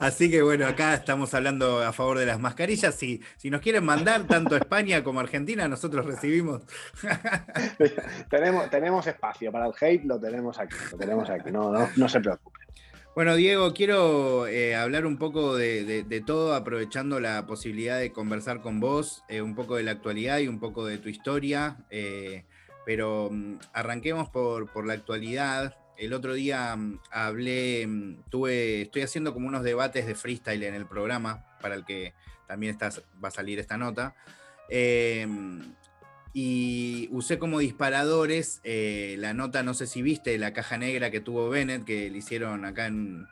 Así 0.00 0.28
que 0.28 0.42
bueno, 0.42 0.66
acá 0.66 0.94
estamos 0.94 1.32
hablando 1.34 1.84
a 1.84 1.92
favor 1.92 2.18
de 2.18 2.26
las 2.26 2.40
mascarillas. 2.40 2.96
Si, 2.96 3.22
si 3.36 3.48
nos 3.48 3.60
quieren 3.60 3.84
mandar 3.84 4.24
tanto 4.26 4.56
España 4.56 5.04
como 5.04 5.20
Argentina, 5.20 5.68
nosotros 5.68 6.04
recibimos. 6.04 6.62
tenemos, 8.28 8.68
tenemos 8.68 9.06
espacio 9.06 9.52
para 9.52 9.66
el 9.66 9.74
hate, 9.80 10.04
lo 10.04 10.18
tenemos 10.18 10.58
aquí, 10.58 10.74
lo 10.90 10.98
tenemos 10.98 11.30
aquí, 11.30 11.52
no, 11.52 11.70
no, 11.70 11.88
no 11.94 12.08
se 12.08 12.18
preocupen. 12.18 12.61
Bueno, 13.14 13.36
Diego, 13.36 13.74
quiero 13.74 14.46
eh, 14.46 14.74
hablar 14.74 15.04
un 15.04 15.18
poco 15.18 15.54
de, 15.54 16.22
todo, 16.26 16.54
aprovechando 16.54 17.20
la 17.20 17.44
posibilidad 17.44 17.98
de 17.98 18.10
conversar 18.10 18.62
con 18.62 18.80
vos, 18.80 19.22
eh, 19.28 19.42
un 19.42 19.54
poco 19.54 19.76
de 19.76 19.82
la 19.82 19.90
actualidad 19.90 20.38
y 20.38 20.48
un 20.48 20.58
poco 20.58 20.86
de 20.86 20.96
tu 20.96 21.10
historia, 21.10 21.76
eh, 21.90 22.46
pero 22.86 23.28
mm, 23.30 23.56
arranquemos 23.74 24.30
por, 24.30 24.86
la 24.86 24.94
actualidad. 24.94 25.76
El 25.98 26.14
otro 26.14 26.32
día 26.32 26.74
mm, 26.74 27.00
hablé, 27.10 27.86
mm, 27.86 28.30
tuve, 28.30 28.80
estoy 28.82 29.02
haciendo 29.02 29.34
como 29.34 29.46
unos 29.46 29.62
debates 29.62 30.06
de 30.06 30.14
freestyle 30.14 30.62
en 30.62 30.74
el 30.74 30.86
programa, 30.86 31.44
para 31.60 31.74
el 31.74 31.84
que 31.84 32.14
también 32.48 32.78
va 32.80 33.28
a 33.28 33.30
salir 33.30 33.58
esta 33.58 33.76
nota 33.76 34.14
y 36.34 37.08
usé 37.10 37.38
como 37.38 37.58
disparadores 37.58 38.60
eh, 38.64 39.16
la 39.18 39.34
nota, 39.34 39.62
no 39.62 39.74
sé 39.74 39.86
si 39.86 40.00
viste, 40.00 40.38
la 40.38 40.52
caja 40.52 40.78
negra 40.78 41.10
que 41.10 41.20
tuvo 41.20 41.50
Bennett, 41.50 41.84
que 41.84 42.08
le 42.10 42.18
hicieron 42.18 42.64
acá 42.64 42.86
en, 42.86 43.26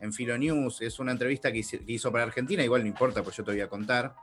en 0.00 0.12
Filo 0.12 0.36
News. 0.36 0.82
Es 0.82 0.98
una 0.98 1.12
entrevista 1.12 1.50
que 1.50 1.62
hizo, 1.86 2.12
para 2.12 2.24
Argentina, 2.24 2.62
igual 2.62 2.82
no 2.82 2.88
importa, 2.88 3.22
pues 3.22 3.36
yo 3.36 3.44
te 3.44 3.52
voy 3.52 3.60
a 3.62 3.68
contar. 3.68 4.14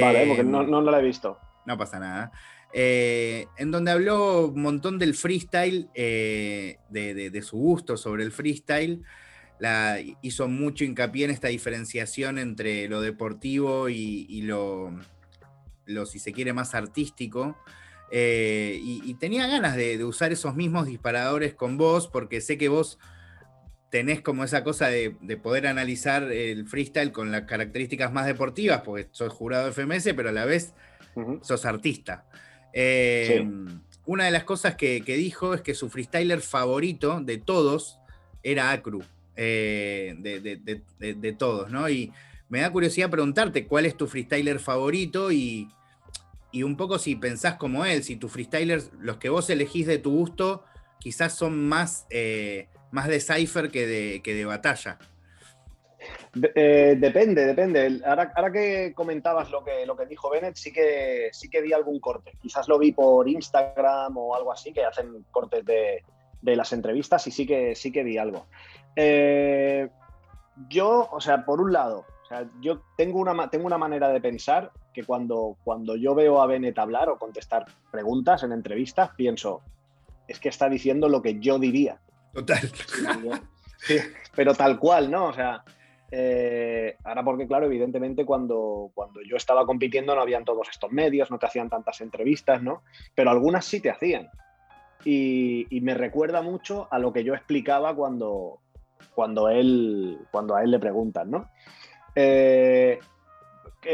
Vale, 0.00 0.26
porque 0.26 0.44
no, 0.44 0.62
em, 0.62 0.70
no, 0.70 0.80
la 0.82 1.00
he 1.00 1.02
visto. 1.02 1.38
No 1.66 1.76
pasa 1.76 1.98
nada. 1.98 2.30
Eh, 2.72 3.46
en 3.56 3.70
donde 3.72 3.90
habló 3.90 4.48
un 4.48 4.62
montón 4.62 4.98
del 4.98 5.14
freestyle, 5.14 5.88
eh, 5.94 6.78
de, 6.90 7.42
su 7.42 7.56
gusto 7.56 7.96
sobre 7.96 8.22
el 8.22 8.30
freestyle. 8.30 9.02
La, 9.58 9.98
hizo 10.22 10.46
mucho 10.46 10.84
hincapié 10.84 11.24
en 11.24 11.32
esta 11.32 11.48
diferenciación 11.48 12.38
entre 12.38 12.86
lo 12.86 13.00
deportivo 13.00 13.88
y 13.88 14.42
lo, 14.42 14.92
lo, 15.88 16.06
si 16.06 16.18
se 16.18 16.32
quiere, 16.32 16.52
más 16.52 16.74
artístico. 16.74 17.56
Eh, 18.10 18.80
y, 18.82 19.14
tenía 19.14 19.46
ganas 19.46 19.76
de, 19.76 20.02
usar 20.04 20.32
esos 20.32 20.54
mismos 20.54 20.86
disparadores 20.86 21.54
con 21.54 21.76
vos, 21.76 22.08
porque 22.08 22.40
sé 22.40 22.56
que 22.56 22.68
vos 22.68 22.98
tenés 23.90 24.20
como 24.20 24.44
esa 24.44 24.64
cosa 24.64 24.88
de, 24.88 25.10
poder 25.42 25.66
analizar 25.66 26.24
el 26.24 26.66
freestyle 26.66 27.12
con 27.12 27.32
las 27.32 27.42
características 27.42 28.12
más 28.12 28.26
deportivas, 28.26 28.82
porque 28.82 29.08
sos 29.10 29.32
jurado 29.32 29.66
de 29.66 29.72
FMS, 29.72 30.14
pero 30.14 30.30
a 30.30 30.32
la 30.32 30.44
vez 30.44 30.74
sos 31.42 31.64
artista. 31.64 32.24
Eh, 32.72 33.46
una 34.06 34.24
de 34.24 34.30
las 34.30 34.44
cosas 34.44 34.74
que, 34.74 35.00
dijo 35.00 35.54
es 35.54 35.60
que 35.60 35.74
su 35.74 35.90
freestyler 35.90 36.40
favorito 36.40 37.20
de 37.20 37.38
todos 37.38 37.98
era 38.42 38.70
Acru, 38.70 39.02
eh, 39.36 40.14
de, 40.18 41.32
todos, 41.32 41.70
¿no? 41.70 41.88
Y 41.90 42.12
me 42.48 42.60
da 42.60 42.70
curiosidad 42.70 43.10
preguntarte 43.10 43.66
cuál 43.66 43.84
es 43.84 43.96
tu 43.96 44.06
freestyler 44.06 44.60
favorito 44.60 45.30
y, 45.30 45.68
y 46.50 46.62
un 46.62 46.76
poco 46.76 46.98
si 46.98 47.16
pensás 47.16 47.54
como 47.54 47.84
él, 47.84 48.02
si 48.02 48.16
tus 48.16 48.32
freestylers, 48.32 48.90
los 48.98 49.18
que 49.18 49.28
vos 49.28 49.48
elegís 49.50 49.86
de 49.86 49.98
tu 49.98 50.12
gusto, 50.12 50.64
quizás 50.98 51.34
son 51.34 51.68
más, 51.68 52.06
eh, 52.10 52.68
más 52.90 53.08
de 53.08 53.20
cipher 53.20 53.70
que 53.70 53.86
de, 53.86 54.22
que 54.22 54.34
de 54.34 54.44
batalla. 54.44 54.98
Eh, 56.54 56.96
depende, 56.98 57.44
depende. 57.44 58.00
Ahora, 58.04 58.32
ahora, 58.34 58.52
que 58.52 58.92
comentabas 58.94 59.50
lo 59.50 59.64
que, 59.64 59.84
lo 59.86 59.96
que 59.96 60.06
dijo 60.06 60.30
Bennett, 60.30 60.56
sí 60.56 60.72
que, 60.72 61.30
sí 61.32 61.48
que 61.50 61.60
vi 61.60 61.72
algún 61.72 62.00
corte. 62.00 62.32
Quizás 62.40 62.68
lo 62.68 62.78
vi 62.78 62.92
por 62.92 63.28
Instagram 63.28 64.16
o 64.16 64.34
algo 64.34 64.52
así, 64.52 64.72
que 64.72 64.84
hacen 64.84 65.24
cortes 65.30 65.64
de, 65.64 66.04
las 66.42 66.72
entrevistas 66.72 67.26
y 67.26 67.30
sí 67.30 67.46
que, 67.46 67.74
sí 67.74 67.90
que 67.90 68.04
vi 68.04 68.18
algo. 68.18 68.46
Eh, 68.94 69.88
yo, 70.68 71.08
o 71.10 71.20
sea, 71.20 71.44
por 71.44 71.60
un 71.60 71.72
lado, 71.72 72.04
yo 72.60 72.82
tengo 72.96 73.20
una, 73.20 73.50
tengo 73.50 73.66
una 73.66 73.78
manera 73.78 74.08
de 74.08 74.20
pensar 74.20 74.72
que 74.98 75.04
cuando, 75.04 75.56
cuando 75.62 75.94
yo 75.94 76.12
veo 76.12 76.42
a 76.42 76.46
Bennett 76.46 76.76
hablar 76.76 77.08
o 77.08 77.18
contestar 77.18 77.66
preguntas 77.92 78.42
en 78.42 78.50
entrevistas, 78.50 79.10
pienso, 79.16 79.62
es 80.26 80.40
que 80.40 80.48
está 80.48 80.68
diciendo 80.68 81.08
lo 81.08 81.22
que 81.22 81.38
yo 81.38 81.60
diría. 81.60 82.00
Total. 82.34 82.68
pero 84.34 84.54
tal 84.54 84.76
cual, 84.80 85.08
¿no? 85.08 85.26
O 85.26 85.32
sea, 85.32 85.62
eh, 86.10 86.96
ahora 87.04 87.22
porque, 87.22 87.46
claro, 87.46 87.66
evidentemente 87.66 88.24
cuando, 88.24 88.90
cuando 88.92 89.20
yo 89.22 89.36
estaba 89.36 89.64
compitiendo 89.64 90.16
no 90.16 90.20
habían 90.20 90.44
todos 90.44 90.68
estos 90.68 90.90
medios, 90.90 91.30
no 91.30 91.38
te 91.38 91.46
hacían 91.46 91.70
tantas 91.70 92.00
entrevistas, 92.00 92.60
¿no? 92.60 92.82
Pero 93.14 93.30
algunas 93.30 93.64
sí 93.64 93.80
te 93.80 93.90
hacían. 93.90 94.28
Y, 95.04 95.68
y 95.70 95.80
me 95.80 95.94
recuerda 95.94 96.42
mucho 96.42 96.88
a 96.90 96.98
lo 96.98 97.12
que 97.12 97.22
yo 97.22 97.34
explicaba 97.34 97.94
cuando, 97.94 98.58
cuando, 99.14 99.48
él, 99.48 100.18
cuando 100.32 100.56
a 100.56 100.64
él 100.64 100.72
le 100.72 100.80
preguntan, 100.80 101.30
¿no? 101.30 101.50
Eh, 102.16 102.98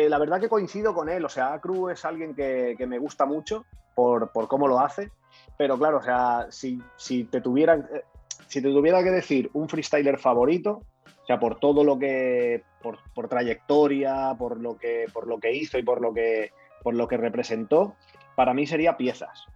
la 0.08 0.18
verdad 0.18 0.40
que 0.40 0.48
coincido 0.48 0.94
con 0.94 1.08
él, 1.08 1.24
o 1.24 1.28
sea, 1.28 1.52
Acru 1.52 1.88
es 1.88 2.04
alguien 2.04 2.34
que, 2.34 2.76
me 2.86 2.98
gusta 2.98 3.26
mucho 3.26 3.64
por, 3.94 4.30
cómo 4.48 4.66
lo 4.66 4.80
hace, 4.80 5.10
pero 5.56 5.78
claro, 5.78 5.98
o 5.98 6.02
sea, 6.02 6.48
si, 6.50 7.24
te 7.24 7.40
tuviera, 7.40 7.76
eh, 7.76 8.02
si 8.48 8.60
te 8.60 8.68
tuviera 8.68 9.02
que 9.02 9.10
decir 9.10 9.50
un 9.52 9.68
freestyler 9.68 10.18
favorito, 10.18 10.82
o 11.22 11.26
sea, 11.26 11.38
por 11.38 11.60
todo 11.60 11.84
lo 11.84 11.98
que, 11.98 12.62
por, 12.82 13.28
trayectoria, 13.28 14.34
por 14.36 14.60
lo, 14.60 14.76
que, 14.76 15.06
por 15.12 15.26
lo 15.26 15.38
que 15.38 15.54
hizo 15.54 15.78
y 15.78 15.82
por 15.82 16.00
lo 16.00 16.12
que, 16.12 16.52
por 16.82 16.94
lo 16.94 17.06
que 17.06 17.16
representó, 17.16 17.94
para 18.34 18.52
mí 18.52 18.66
sería 18.66 18.96
piezas. 18.96 19.46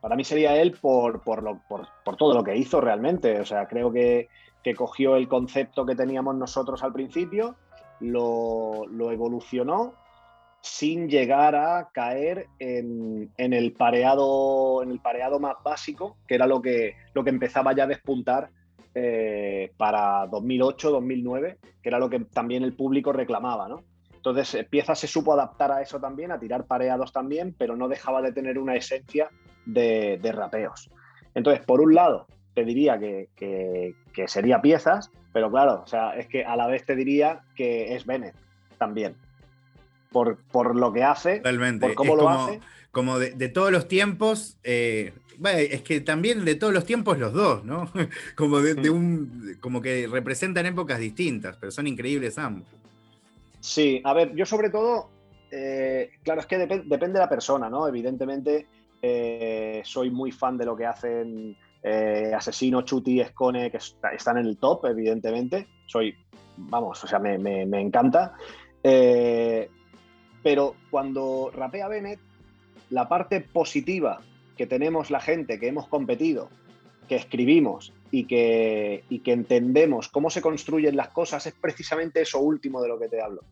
Para 0.00 0.16
mí 0.16 0.24
sería 0.24 0.56
él 0.56 0.78
por, 0.80 1.22
por, 1.22 1.60
por 1.68 2.16
todo 2.16 2.34
lo 2.34 2.44
que 2.44 2.56
hizo 2.56 2.80
realmente. 2.80 3.40
O 3.40 3.44
sea, 3.44 3.66
creo 3.66 3.90
que, 3.90 4.28
que 4.64 4.74
cogió 4.74 5.14
el 5.16 5.28
concepto 5.28 5.84
que 5.84 5.94
teníamos 5.94 6.34
nosotros 6.34 6.82
al 6.82 6.92
principio, 6.92 7.56
lo, 8.00 8.86
evolucionó 9.10 9.94
sin 10.60 11.08
llegar 11.08 11.54
a 11.54 11.90
caer 11.92 12.46
en, 12.58 13.30
el 13.36 13.72
pareado, 13.72 14.82
en 14.82 14.90
el 14.90 15.00
pareado 15.00 15.38
más 15.38 15.56
básico, 15.62 16.16
que 16.26 16.36
era 16.36 16.46
lo 16.46 16.62
que, 16.62 16.94
lo 17.12 17.22
que 17.22 17.30
empezaba 17.30 17.74
ya 17.74 17.84
a 17.84 17.88
despuntar 17.88 18.48
eh, 18.94 19.72
para 19.76 20.26
2008, 20.26 20.90
2009, 20.90 21.58
que 21.82 21.88
era 21.88 21.98
lo 21.98 22.08
que 22.08 22.20
también 22.20 22.62
el 22.62 22.74
público 22.74 23.12
reclamaba, 23.12 23.68
¿no? 23.68 23.82
Entonces, 24.14 24.66
Pieza 24.70 24.94
se 24.94 25.06
supo 25.06 25.34
adaptar 25.34 25.70
a 25.70 25.82
eso 25.82 26.00
también, 26.00 26.32
a 26.32 26.38
tirar 26.38 26.64
pareados 26.64 27.12
también, 27.12 27.54
pero 27.58 27.76
no 27.76 27.88
dejaba 27.88 28.22
de 28.22 28.32
tener 28.32 28.58
una 28.58 28.74
esencia 28.74 29.28
de 29.66 30.32
rapeos. 30.32 30.90
Entonces, 31.34 31.62
por 31.66 31.82
un 31.82 31.94
lado, 31.94 32.26
te 32.54 32.64
diría 32.64 32.98
que, 32.98 33.94
sería 34.26 34.62
piezas, 34.62 35.10
pero 35.32 35.50
claro, 35.50 35.82
o 35.84 35.86
sea, 35.86 36.16
es 36.16 36.26
que 36.26 36.44
a 36.44 36.56
la 36.56 36.66
vez 36.66 36.84
te 36.84 36.96
diría 36.96 37.42
que 37.56 37.94
es 37.94 38.06
Bennett 38.06 38.34
también. 38.78 39.16
Por, 40.12 40.38
por 40.52 40.76
lo 40.76 40.92
que 40.92 41.02
hace, 41.02 41.42
por 41.80 41.94
cómo 41.94 42.14
lo 42.14 42.28
hace. 42.28 42.60
Como 42.92 43.18
de, 43.18 43.48
todos 43.48 43.72
los 43.72 43.88
tiempos, 43.88 44.56
eh, 44.62 45.12
es 45.42 45.82
que 45.82 46.00
también 46.00 46.44
de 46.44 46.54
todos 46.54 46.72
los 46.72 46.84
tiempos 46.84 47.18
los 47.18 47.32
dos, 47.32 47.64
¿no? 47.64 47.90
como, 48.36 48.60
de, 48.60 48.76
mm. 48.88 48.94
un, 48.94 49.56
como 49.60 49.82
que 49.82 50.06
representan 50.06 50.66
épocas 50.66 51.00
distintas, 51.00 51.56
pero 51.56 51.72
son 51.72 51.88
increíbles 51.88 52.38
ambos. 52.38 52.68
Sí, 53.58 54.00
a 54.04 54.12
ver, 54.14 54.34
yo 54.36 54.46
sobre 54.46 54.70
todo, 54.70 55.10
eh, 55.50 56.10
claro, 56.22 56.40
es 56.40 56.46
que 56.46 56.58
depende 56.58 57.14
de 57.14 57.18
la 57.18 57.28
persona, 57.28 57.68
¿no? 57.68 57.88
Evidentemente, 57.88 58.66
eh, 59.02 59.82
soy 59.84 60.10
muy 60.10 60.30
fan 60.30 60.56
de 60.56 60.64
lo 60.64 60.76
que 60.76 60.86
hacen 60.86 61.56
eh, 61.86 62.32
Asesino, 62.34 62.80
Chuti, 62.80 63.20
Escone, 63.20 63.70
que 63.70 63.76
están 63.76 64.38
en 64.38 64.46
el 64.46 64.56
top, 64.56 64.86
evidentemente. 64.86 65.68
Soy, 65.84 66.16
vamos, 66.56 67.04
o 67.04 67.06
sea, 67.06 67.18
me, 67.18 67.34
encanta. 67.78 68.32
Eh, 68.82 69.68
pero 70.42 70.76
cuando 70.90 71.50
rapea 71.54 71.88
Bennett, 71.88 72.20
la 72.88 73.06
parte 73.06 73.42
positiva 73.42 74.22
que 74.56 74.66
tenemos 74.66 75.10
la 75.10 75.20
gente 75.20 75.60
que 75.60 75.68
hemos 75.68 75.86
competido, 75.86 76.48
que 77.06 77.16
escribimos 77.16 77.92
y 78.10 78.24
que, 78.24 79.04
y 79.10 79.18
que 79.18 79.32
entendemos 79.32 80.08
cómo 80.08 80.30
se 80.30 80.40
construyen 80.40 80.96
las 80.96 81.08
cosas 81.08 81.46
es 81.46 81.52
precisamente 81.52 82.22
eso 82.22 82.40
último 82.40 82.80
de 82.80 82.88
lo 82.88 82.98
que 82.98 83.08
te 83.08 83.20
hablo. 83.20 83.42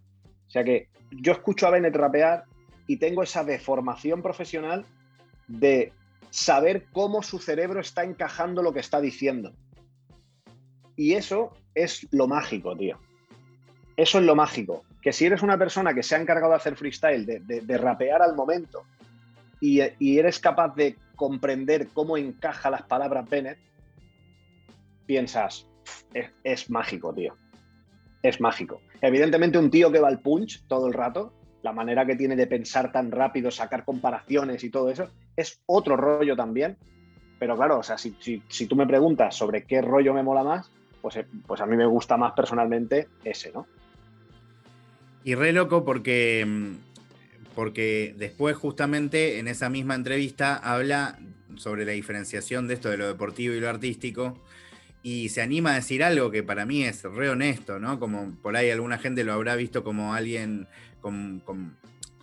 O 0.46 0.50
sea 0.50 0.64
que 0.64 0.88
yo 1.10 1.32
escucho 1.32 1.66
a 1.66 1.70
Bennett 1.70 1.96
rapear 1.96 2.44
y 2.86 2.96
tengo 2.96 3.22
esa 3.22 3.44
deformación 3.44 4.22
profesional 4.22 4.86
de 5.48 5.92
saber 6.32 6.86
cómo 6.92 7.22
su 7.22 7.38
cerebro 7.38 7.80
está 7.80 8.04
encajando 8.04 8.62
lo 8.62 8.72
que 8.72 8.80
está 8.80 9.00
diciendo. 9.02 9.52
Y 10.96 11.12
eso 11.12 11.52
es 11.74 12.08
lo 12.10 12.26
mágico, 12.26 12.74
tío. 12.74 12.98
Eso 13.96 14.18
es 14.18 14.24
lo 14.24 14.34
mágico. 14.34 14.82
Que 15.02 15.12
si 15.12 15.26
eres 15.26 15.42
una 15.42 15.58
persona 15.58 15.92
que 15.92 16.02
se 16.02 16.16
ha 16.16 16.20
encargado 16.20 16.52
de 16.52 16.56
hacer 16.56 16.76
freestyle, 16.76 17.26
de, 17.26 17.78
rapear 17.78 18.22
al 18.22 18.34
momento, 18.34 18.82
y, 19.60 19.80
eres 20.16 20.40
capaz 20.40 20.74
de 20.74 20.96
comprender 21.16 21.88
cómo 21.88 22.16
encaja 22.16 22.70
las 22.70 22.82
palabras 22.82 23.28
Bennett, 23.28 23.58
piensas, 25.04 25.68
es, 26.14 26.30
es 26.44 26.70
mágico, 26.70 27.12
tío. 27.12 27.36
Es 28.22 28.40
mágico. 28.40 28.80
Evidentemente 29.02 29.58
un 29.58 29.70
tío 29.70 29.92
que 29.92 30.00
va 30.00 30.08
al 30.08 30.20
punch 30.20 30.64
todo 30.66 30.86
el 30.86 30.94
rato, 30.94 31.34
la 31.62 31.72
manera 31.72 32.04
que 32.04 32.16
tiene 32.16 32.36
de 32.36 32.46
pensar 32.46 32.92
tan 32.92 33.10
rápido, 33.10 33.50
sacar 33.50 33.84
comparaciones 33.84 34.64
y 34.64 34.70
todo 34.70 34.90
eso, 34.90 35.08
es 35.36 35.60
otro 35.66 35.96
rollo 35.96 36.36
también. 36.36 36.76
Pero 37.38 37.56
claro, 37.56 37.78
o 37.78 37.82
sea, 37.82 37.98
si, 37.98 38.12
tú 38.68 38.76
me 38.76 38.86
preguntas 38.86 39.34
sobre 39.36 39.64
qué 39.64 39.80
rollo 39.80 40.14
me 40.14 40.22
mola 40.22 40.44
más, 40.44 40.70
pues, 41.00 41.16
eh, 41.16 41.26
pues 41.46 41.60
a 41.60 41.66
mí 41.66 41.76
me 41.76 41.86
gusta 41.86 42.16
más 42.16 42.32
personalmente 42.32 43.08
ese, 43.24 43.52
¿no? 43.52 43.66
Y 45.24 45.34
re 45.34 45.52
loco 45.52 45.84
porque, 45.84 46.44
mm, 46.46 46.74
porque 47.54 48.14
después 48.16 48.56
justamente 48.56 49.38
en 49.38 49.48
esa 49.48 49.68
misma 49.68 49.94
entrevista 49.94 50.56
habla 50.56 51.18
sobre 51.56 51.84
la 51.84 51.92
diferenciación 51.92 52.66
de 52.66 52.74
esto 52.74 52.90
de 52.90 52.96
lo 52.96 53.06
deportivo 53.06 53.54
y 53.54 53.60
lo 53.60 53.68
artístico 53.68 54.38
y 55.02 55.28
se 55.30 55.42
anima 55.42 55.72
a 55.72 55.74
decir 55.76 56.04
algo 56.04 56.30
que 56.30 56.42
para 56.42 56.64
mí 56.64 56.84
es 56.84 57.02
re 57.02 57.30
honesto, 57.30 57.78
¿no? 57.78 57.98
Como 57.98 58.36
por 58.40 58.56
ahí 58.56 58.70
alguna 58.70 58.98
gente 58.98 59.24
lo 59.24 59.32
habrá 59.32 59.56
visto 59.56 59.82
como 59.82 60.14
alguien 60.14 60.68
con, 61.00 61.42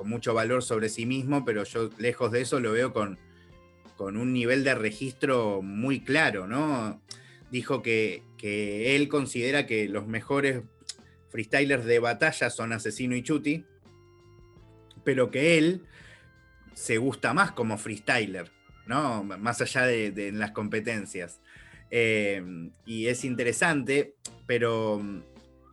mucho 0.06 0.34
valor 0.34 0.64
sobre 0.64 0.88
sí 0.88 1.06
mismo, 1.06 1.44
pero 1.44 1.66
yo 1.66 1.90
lejos 1.98 2.32
de 2.32 2.42
eso 2.42 2.60
lo 2.60 2.72
veo 2.72 2.94
con, 2.94 3.20
un 4.00 4.32
nivel 4.32 4.64
de 4.64 4.76
registro 4.76 5.62
muy 5.62 6.00
claro, 6.00 6.48
¿no? 6.48 7.02
Dijo 7.52 7.82
que, 7.82 8.24
que 8.38 8.96
él 8.96 9.10
considera 9.10 9.66
que 9.66 9.90
los 9.90 10.08
mejores 10.08 10.64
freestylers 11.30 11.84
de 11.84 12.00
batalla 12.00 12.50
son 12.50 12.72
Asesino 12.72 13.16
y 13.16 13.24
Chuti, 13.24 13.66
pero 15.04 15.32
que 15.32 15.58
él 15.58 15.84
se 16.74 16.98
gusta 16.98 17.34
más 17.34 17.52
como 17.52 17.78
freestyler, 17.78 18.52
¿no? 18.86 19.24
Más 19.24 19.62
allá 19.62 19.86
de, 19.86 20.32
las 20.32 20.52
competencias. 20.52 21.42
Eh, 21.92 22.42
y 22.86 23.08
es 23.08 23.24
interesante, 23.26 24.16
pero. 24.46 25.02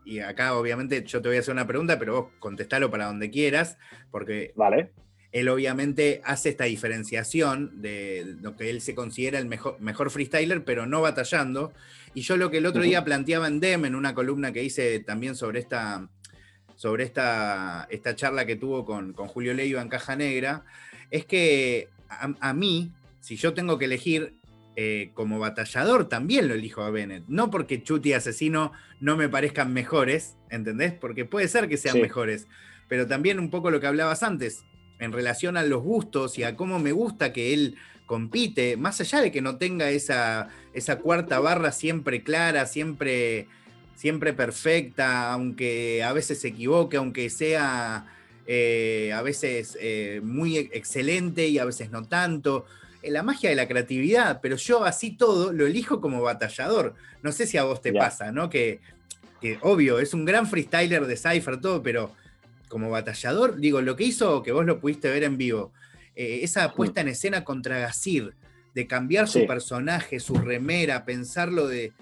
Y 0.04 0.20
acá, 0.20 0.56
obviamente, 0.56 1.04
yo 1.04 1.20
te 1.20 1.28
voy 1.28 1.36
a 1.36 1.40
hacer 1.40 1.52
una 1.52 1.66
pregunta, 1.66 1.98
pero 1.98 2.14
vos 2.14 2.32
contestalo 2.38 2.90
para 2.90 3.06
donde 3.06 3.28
quieras, 3.28 3.76
porque 4.12 4.52
vale. 4.54 4.92
él 5.32 5.48
obviamente 5.48 6.20
hace 6.24 6.50
esta 6.50 6.64
diferenciación 6.64 7.82
de 7.82 8.36
lo 8.40 8.54
que 8.54 8.70
él 8.70 8.80
se 8.80 8.94
considera 8.94 9.40
el 9.40 9.46
mejor, 9.46 9.80
mejor 9.80 10.10
freestyler, 10.10 10.64
pero 10.64 10.86
no 10.86 11.00
batallando. 11.00 11.72
Y 12.14 12.20
yo 12.20 12.36
lo 12.36 12.52
que 12.52 12.58
el 12.58 12.66
otro 12.66 12.82
día 12.82 13.04
planteaba 13.04 13.48
en 13.48 13.58
DEM, 13.58 13.86
en 13.86 13.94
una 13.96 14.14
columna 14.14 14.52
que 14.52 14.62
hice 14.62 15.00
también 15.00 15.34
sobre 15.34 15.58
esta, 15.58 16.08
sobre 16.76 17.02
esta, 17.02 17.88
esta 17.90 18.14
charla 18.14 18.46
que 18.46 18.54
tuvo 18.54 18.84
con, 18.84 19.12
con 19.12 19.26
Julio 19.26 19.54
Leiva 19.54 19.82
en 19.82 19.88
Caja 19.88 20.14
Negra, 20.14 20.64
es 21.10 21.24
que 21.24 21.88
a, 22.08 22.52
mí, 22.54 22.92
si 23.20 23.36
yo 23.36 23.54
tengo 23.54 23.78
que 23.78 23.86
elegir 23.86 24.34
eh, 24.76 25.10
como 25.14 25.38
batallador, 25.38 26.08
también 26.08 26.48
lo 26.48 26.54
elijo 26.54 26.82
a 26.82 26.90
Bennett. 26.90 27.24
No 27.28 27.50
porque 27.50 27.82
Chuti 27.82 28.10
y 28.10 28.12
Asesino 28.12 28.72
no 29.00 29.16
me 29.16 29.28
parezcan 29.28 29.72
mejores, 29.72 30.36
¿entendés? 30.50 30.92
Porque 30.92 31.24
puede 31.24 31.48
ser 31.48 31.68
que 31.68 31.76
sean 31.76 32.00
mejores, 32.00 32.46
pero 32.86 33.06
también 33.06 33.40
un 33.40 33.50
poco 33.50 33.70
lo 33.70 33.80
que 33.80 33.86
hablabas 33.86 34.22
antes, 34.22 34.64
en 34.98 35.12
relación 35.12 35.56
a 35.56 35.62
los 35.62 35.82
gustos 35.82 36.38
y 36.38 36.44
a 36.44 36.56
cómo 36.56 36.78
me 36.78 36.92
gusta 36.92 37.32
que 37.32 37.54
él 37.54 37.76
compite, 38.06 38.76
más 38.76 39.00
allá 39.00 39.20
de 39.20 39.32
que 39.32 39.42
no 39.42 39.56
tenga 39.56 39.90
esa, 39.90 40.48
esa 40.72 40.98
cuarta 40.98 41.40
barra 41.40 41.72
siempre 41.72 42.22
clara, 42.22 42.66
siempre, 42.66 43.48
siempre 43.96 44.32
perfecta, 44.32 45.32
aunque 45.32 46.02
a 46.04 46.12
veces 46.12 46.40
se 46.40 46.48
equivoque, 46.48 46.96
aunque 46.96 47.30
sea 47.30 48.06
eh, 48.46 49.12
a 49.12 49.22
veces 49.22 49.76
eh, 49.80 50.20
muy 50.22 50.56
excelente 50.56 51.48
y 51.48 51.58
a 51.58 51.64
veces 51.64 51.90
no 51.90 52.04
tanto. 52.04 52.66
Eh, 53.06 53.10
la 53.10 53.22
magia 53.22 53.50
de 53.50 53.56
la 53.56 53.68
creatividad, 53.68 54.40
pero 54.40 54.56
yo 54.56 54.84
así 54.84 55.12
todo 55.12 55.52
lo 55.52 55.66
elijo 55.66 56.00
como 56.00 56.22
batallador. 56.22 56.94
No 57.22 57.32
sé 57.32 57.46
si 57.46 57.56
a 57.56 57.64
vos 57.64 57.80
te 57.80 57.92
pasa, 57.92 58.32
¿no? 58.32 58.50
Que, 58.50 58.80
obvio, 59.62 59.98
es 59.98 60.14
un 60.14 60.24
gran 60.24 60.46
freestyler 60.46 61.06
de 61.06 61.16
Cypher, 61.16 61.60
todo, 61.60 61.82
pero 61.82 62.12
como 62.68 62.90
batallador, 62.90 63.56
digo, 63.56 63.80
lo 63.80 63.96
que 63.96 64.04
hizo, 64.04 64.42
que 64.42 64.52
vos 64.52 64.66
lo 64.66 64.80
pudiste 64.80 65.08
ver 65.08 65.22
en 65.22 65.38
vivo, 65.38 65.72
esa 66.16 66.72
puesta 66.72 67.00
en 67.00 67.08
escena 67.08 67.44
contra 67.44 67.78
Gasir, 67.78 68.34
de 68.74 68.86
cambiar 68.86 69.28
su 69.28 69.46
personaje, 69.46 70.18
su 70.18 70.34
remera, 70.34 71.04
pensarlo 71.04 71.68
de, 71.68 71.92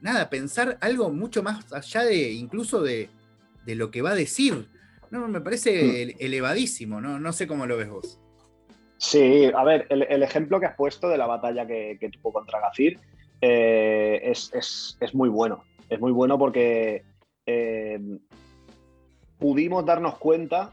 nada, 0.00 0.28
pensar 0.30 0.78
algo 0.80 1.10
mucho 1.10 1.42
más 1.42 1.72
allá 1.72 2.04
de 2.04 2.32
incluso 2.32 2.82
de, 2.82 3.08
de 3.64 3.74
lo 3.74 3.90
que 3.90 4.02
va 4.02 4.10
a 4.10 4.14
decir. 4.14 4.68
No, 5.10 5.26
me 5.26 5.40
parece 5.40 6.14
mm. 6.14 6.22
elevadísimo, 6.24 7.00
¿no? 7.00 7.18
No 7.18 7.32
sé 7.32 7.46
cómo 7.46 7.66
lo 7.66 7.76
ves 7.76 7.88
vos. 7.88 8.20
Sí, 9.00 9.50
a 9.56 9.64
ver, 9.64 9.86
el, 9.88 10.22
ejemplo 10.22 10.60
que 10.60 10.66
has 10.66 10.76
puesto 10.76 11.08
de 11.08 11.16
la 11.16 11.26
batalla 11.26 11.66
que, 11.66 12.10
tuvo 12.12 12.34
contra 12.34 12.60
Gafir 12.60 12.98
eh, 13.40 14.20
es, 14.22 15.14
muy 15.14 15.30
bueno. 15.30 15.64
Es 15.88 15.98
muy 15.98 16.12
bueno 16.12 16.38
porque 16.38 17.02
eh, 17.46 17.98
pudimos 19.38 19.86
darnos 19.86 20.18
cuenta, 20.18 20.70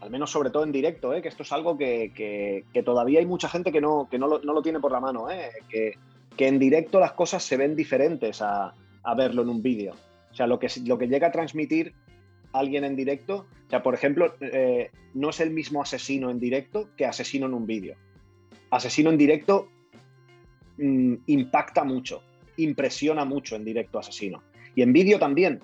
al 0.00 0.08
menos 0.08 0.30
sobre 0.30 0.48
todo 0.48 0.64
en 0.64 0.72
directo, 0.72 1.12
eh, 1.12 1.20
que 1.20 1.28
esto 1.28 1.42
es 1.42 1.52
algo 1.52 1.76
que, 1.76 2.64
todavía 2.82 3.18
hay 3.18 3.26
mucha 3.26 3.50
gente 3.50 3.70
que 3.70 3.82
no, 3.82 4.08
no, 4.10 4.38
lo, 4.38 4.62
tiene 4.62 4.80
por 4.80 4.92
la 4.92 5.00
mano, 5.00 5.26
que, 5.68 5.98
en 6.38 6.58
directo 6.58 6.98
las 6.98 7.12
cosas 7.12 7.42
se 7.42 7.58
ven 7.58 7.76
diferentes 7.76 8.40
a, 8.40 8.72
verlo 9.14 9.42
en 9.42 9.50
un 9.50 9.62
vídeo. 9.62 9.92
O 10.32 10.34
sea, 10.34 10.46
lo 10.46 10.58
que, 10.58 10.68
lo 10.86 10.96
que 10.96 11.06
llega 11.06 11.26
a 11.26 11.32
transmitir 11.32 11.94
alguien 12.58 12.84
en 12.84 12.96
directo. 12.96 13.46
O 13.66 13.70
sea, 13.70 13.82
por 13.82 13.94
ejemplo, 13.94 14.34
eh, 14.40 14.90
no 15.14 15.30
es 15.30 15.40
el 15.40 15.50
mismo 15.50 15.82
asesino 15.82 16.30
en 16.30 16.38
directo 16.38 16.90
que 16.96 17.06
asesino 17.06 17.46
en 17.46 17.54
un 17.54 17.66
vídeo. 17.66 17.96
Asesino 18.70 19.10
en 19.10 19.18
directo 19.18 19.68
mm, 20.78 21.14
impacta 21.26 21.84
mucho, 21.84 22.22
impresiona 22.56 23.24
mucho 23.24 23.56
en 23.56 23.64
directo 23.64 23.98
asesino. 23.98 24.42
Y 24.74 24.82
en 24.82 24.92
vídeo 24.92 25.18
también, 25.18 25.60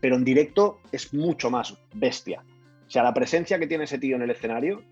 pero 0.00 0.16
en 0.16 0.24
directo 0.24 0.80
es 0.92 1.14
mucho 1.14 1.50
más 1.50 1.76
bestia. 1.94 2.42
O 2.86 2.90
sea, 2.90 3.02
la 3.02 3.12
presencia 3.14 3.58
que 3.58 3.66
tiene 3.66 3.84
ese 3.84 3.98
tío 3.98 4.16
en 4.16 4.22
el 4.22 4.30
escenario 4.30 4.82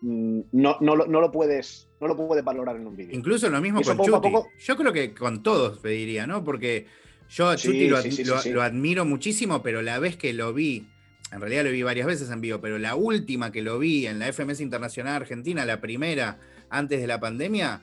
mm, 0.00 0.40
no, 0.52 0.78
no, 0.80 0.96
lo 0.96 1.32
puedes, 1.32 1.88
no 2.00 2.06
lo 2.06 2.16
puedes 2.16 2.44
valorar 2.44 2.76
en 2.76 2.86
un 2.86 2.96
vídeo. 2.96 3.16
Incluso 3.16 3.48
lo 3.50 3.60
mismo 3.60 3.82
con 3.82 3.98
Chuti. 3.98 4.30
Yo 4.58 4.76
creo 4.76 4.92
que 4.92 5.14
con 5.14 5.42
todos 5.42 5.78
pediría, 5.78 6.26
¿no? 6.26 6.44
Porque 6.44 6.86
yo 7.30 7.48
a 7.48 7.56
Chuti 7.56 7.88
lo, 7.88 8.62
admiro 8.62 9.04
muchísimo, 9.04 9.62
pero 9.62 9.82
la 9.82 10.00
vez 10.00 10.16
que 10.16 10.32
lo 10.32 10.52
vi, 10.52 10.86
en 11.30 11.40
realidad 11.40 11.64
lo 11.64 11.70
vi 11.70 11.82
varias 11.82 12.06
veces 12.06 12.28
en 12.30 12.40
vivo, 12.40 12.60
pero 12.60 12.78
la 12.78 12.96
última 12.96 13.52
que 13.52 13.62
lo 13.62 13.78
vi 13.78 14.06
en 14.06 14.18
la 14.18 14.32
FMS 14.32 14.60
Internacional 14.60 15.14
Argentina, 15.14 15.64
la 15.64 15.80
primera 15.80 16.38
antes 16.70 17.00
de 17.00 17.06
la 17.06 17.20
pandemia, 17.20 17.82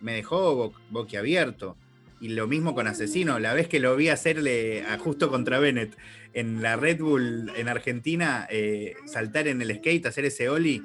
me 0.00 0.14
dejó 0.14 0.72
boquiabierto. 0.90 1.76
Y 2.20 2.28
lo 2.28 2.46
mismo 2.46 2.74
con 2.74 2.86
Asesino, 2.86 3.38
la 3.40 3.52
vez 3.52 3.68
que 3.68 3.80
lo 3.80 3.94
vi 3.96 4.08
hacerle 4.08 4.84
a 4.86 4.98
justo 4.98 5.28
contra 5.28 5.58
Bennett 5.58 5.96
en 6.32 6.62
la 6.62 6.76
Red 6.76 7.00
Bull 7.00 7.52
en 7.56 7.68
Argentina, 7.68 8.46
eh, 8.48 8.94
saltar 9.04 9.48
en 9.48 9.60
el 9.60 9.76
skate, 9.76 10.06
hacer 10.06 10.24
ese 10.24 10.48
Oli. 10.48 10.82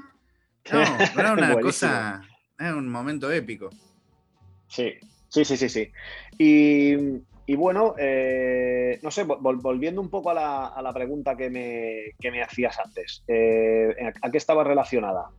No, 0.72 0.82
era 1.20 1.34
una 1.34 1.60
cosa, 1.60 2.22
era 2.60 2.76
un 2.76 2.88
momento 2.88 3.32
épico. 3.32 3.72
Sí, 4.68 4.94
sí, 5.28 5.44
sí, 5.44 5.58
sí, 5.58 5.70
sí. 5.70 5.92
Y 6.38 7.22
y 7.45 7.56
bueno, 7.56 7.95
eh, 7.97 8.99
no 9.01 9.12
sé, 9.12 9.23
volviendo 9.23 9.99
un 9.99 10.10
poco 10.10 10.30
a 10.30 10.82
la, 10.82 10.93
pregunta 10.93 11.36
que 11.36 11.49
me, 11.49 12.41
hacías 12.41 12.77
antes, 12.80 13.23
eh, 13.27 13.93
¿a 14.21 14.32
qué 14.32 14.38
estaba 14.38 14.63
relacionada? 14.63 15.30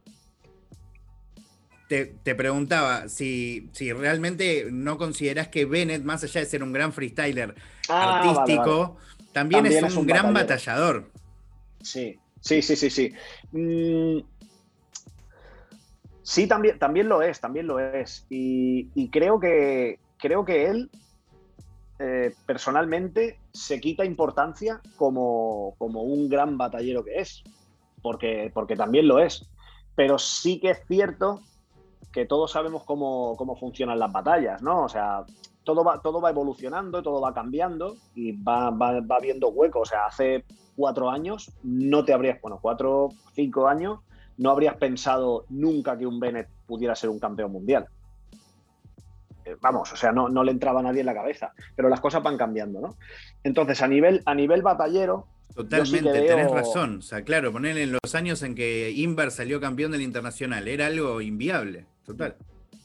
Te, 1.88 2.34
preguntaba 2.34 3.08
si, 3.08 3.68
si, 3.72 3.92
realmente 3.92 4.68
no 4.70 4.96
consideras 4.96 5.48
que 5.48 5.66
Bennett, 5.66 6.02
más 6.02 6.24
allá 6.24 6.40
de 6.40 6.46
ser 6.46 6.62
un 6.62 6.72
gran 6.72 6.92
freestyler 6.92 7.54
ah, 7.90 8.20
artístico, 8.20 8.96
También, 9.32 9.66
es 9.66 9.94
un, 9.94 10.06
gran 10.06 10.32
batallador. 10.32 11.10
Sí, 11.82 12.18
sí, 12.40 12.62
sí, 12.62 12.76
sí, 12.76 12.88
sí. 12.88 13.12
Mm, 13.52 14.20
sí, 16.22 16.46
también, 16.46 16.78
también 16.78 17.10
lo 17.10 17.20
es, 17.20 17.40
también 17.40 17.66
lo 17.66 17.78
es. 17.78 18.24
Y, 18.30 18.88
y 18.94 19.10
creo 19.10 19.38
que 19.38 19.98
creo 20.16 20.44
que 20.46 20.66
él 20.66 20.88
eh, 22.04 22.34
personalmente 22.46 23.38
se 23.52 23.80
quita 23.80 24.04
importancia 24.04 24.80
como, 24.96 25.76
un 25.78 26.28
gran 26.28 26.58
batallero 26.58 27.04
que 27.04 27.20
es, 27.20 27.44
porque, 28.02 28.50
porque 28.52 28.74
también 28.74 29.06
lo 29.06 29.20
es. 29.20 29.48
Pero 29.94 30.18
sí 30.18 30.58
que 30.58 30.70
es 30.70 30.82
cierto 30.88 31.42
que 32.10 32.26
todos 32.26 32.50
sabemos 32.50 32.82
cómo, 32.82 33.36
funcionan 33.56 34.00
las 34.00 34.10
batallas, 34.10 34.62
¿no? 34.62 34.82
O 34.82 34.88
sea, 34.88 35.24
todo 35.62 35.84
va, 35.84 36.02
todo 36.02 36.20
va 36.20 36.30
evolucionando, 36.30 37.04
todo 37.04 37.20
va 37.20 37.32
cambiando 37.32 37.94
y 38.16 38.32
va, 38.32 38.70
va, 38.70 39.00
va 39.00 39.20
viendo 39.20 39.50
huecos. 39.50 39.82
O 39.82 39.90
sea, 39.90 40.06
hace 40.06 40.44
cuatro 40.74 41.08
años 41.08 41.52
no 41.62 42.04
te 42.04 42.12
habrías, 42.12 42.40
bueno, 42.40 42.58
cuatro, 42.60 43.10
cinco 43.32 43.68
años, 43.68 44.00
no 44.38 44.50
habrías 44.50 44.74
pensado 44.76 45.44
nunca 45.50 45.96
que 45.96 46.08
un 46.08 46.18
Bennett 46.18 46.48
pudiera 46.66 46.96
ser 46.96 47.10
un 47.10 47.20
campeón 47.20 47.52
mundial. 47.52 47.86
Eh, 49.44 49.56
vamos, 49.60 49.92
o 49.92 49.96
sea, 49.96 50.12
no, 50.12 50.28
le 50.28 50.50
entraba 50.50 50.80
a 50.80 50.82
nadie 50.82 51.00
en 51.00 51.06
la 51.06 51.14
cabeza, 51.14 51.52
pero 51.74 51.88
las 51.88 52.00
cosas 52.00 52.22
van 52.22 52.36
cambiando, 52.36 52.80
¿no? 52.80 52.96
Entonces, 53.42 53.82
a 53.82 53.88
nivel, 53.88 54.22
a 54.24 54.34
nivel 54.34 54.62
batallero... 54.62 55.26
Totalmente, 55.54 56.22
tenés 56.22 56.50
razón. 56.50 56.98
O 56.98 57.02
sea, 57.02 57.24
claro, 57.24 57.52
poner 57.52 57.76
en 57.76 57.92
los 57.92 58.14
años 58.14 58.42
en 58.42 58.54
que 58.54 58.90
Inver 58.90 59.30
salió 59.30 59.60
campeón 59.60 59.92
del 59.92 60.00
Internacional, 60.00 60.66
era 60.66 60.86
algo 60.86 61.20
inviable, 61.20 61.84
total. 62.06 62.36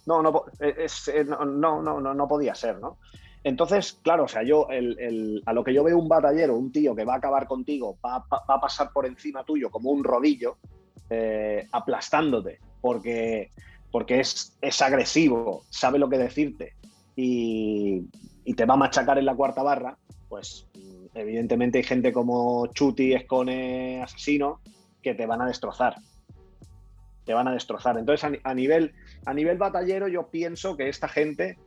No, 0.06 0.22
no, 0.22 0.44
eh, 0.60 0.88
eh, 1.14 1.24
no, 1.24 1.46
no, 1.82 2.02
no, 2.02 2.14
no 2.14 2.28
podía 2.28 2.56
ser, 2.56 2.80
¿no? 2.80 2.98
Entonces, 3.44 4.00
claro, 4.02 4.26
o 4.26 4.28
sea, 4.28 4.44
yo 4.44 4.68
a 4.70 5.54
lo 5.54 5.64
que 5.64 5.74
yo 5.74 5.84
veo 5.84 5.98
un 5.98 6.10
batallero, 6.10 6.58
un 6.58 6.72
tío 6.72 6.94
que 6.94 7.06
va 7.06 7.14
a 7.14 7.18
acabar 7.18 7.48
contigo, 7.48 7.98
va, 8.06 8.26
a 8.30 8.60
pasar 8.60 8.92
por 8.92 9.06
encima 9.06 9.46
tuyo 9.46 9.70
como 9.70 9.92
un 9.92 10.04
rodillo, 10.04 10.58
aplastándote, 11.72 12.60
porque 12.82 13.52
porque 13.92 14.20
es, 14.20 14.58
es 14.62 14.82
agresivo, 14.82 15.64
sabe 15.70 16.00
lo 16.00 16.10
que 16.10 16.18
decirte 16.18 16.74
y, 17.18 18.08
te 18.56 18.66
va 18.66 18.76
a 18.76 18.78
machacar 18.78 19.18
en 19.18 19.26
la 19.26 19.36
cuarta 19.36 19.62
barra, 19.62 19.98
pues 20.30 20.68
evidentemente 21.14 21.80
hay 21.80 21.84
gente 21.84 22.14
como 22.14 22.68
Chuti, 22.68 23.14
Escone, 23.14 24.02
Asesino, 24.02 24.62
que 25.02 25.14
te 25.14 25.26
van 25.26 25.42
a 25.42 25.48
destrozar. 25.48 25.96
Te 27.26 27.34
van 27.34 27.48
a 27.48 27.52
destrozar. 27.52 27.98
Entonces, 27.98 28.40
a, 28.42 28.54
nivel, 28.54 28.94
a 29.26 29.34
nivel 29.34 29.58
batallero, 29.58 30.08
yo 30.08 30.28
pienso 30.28 30.78
que 30.78 30.88
esta 30.88 31.10
gente 31.10 31.58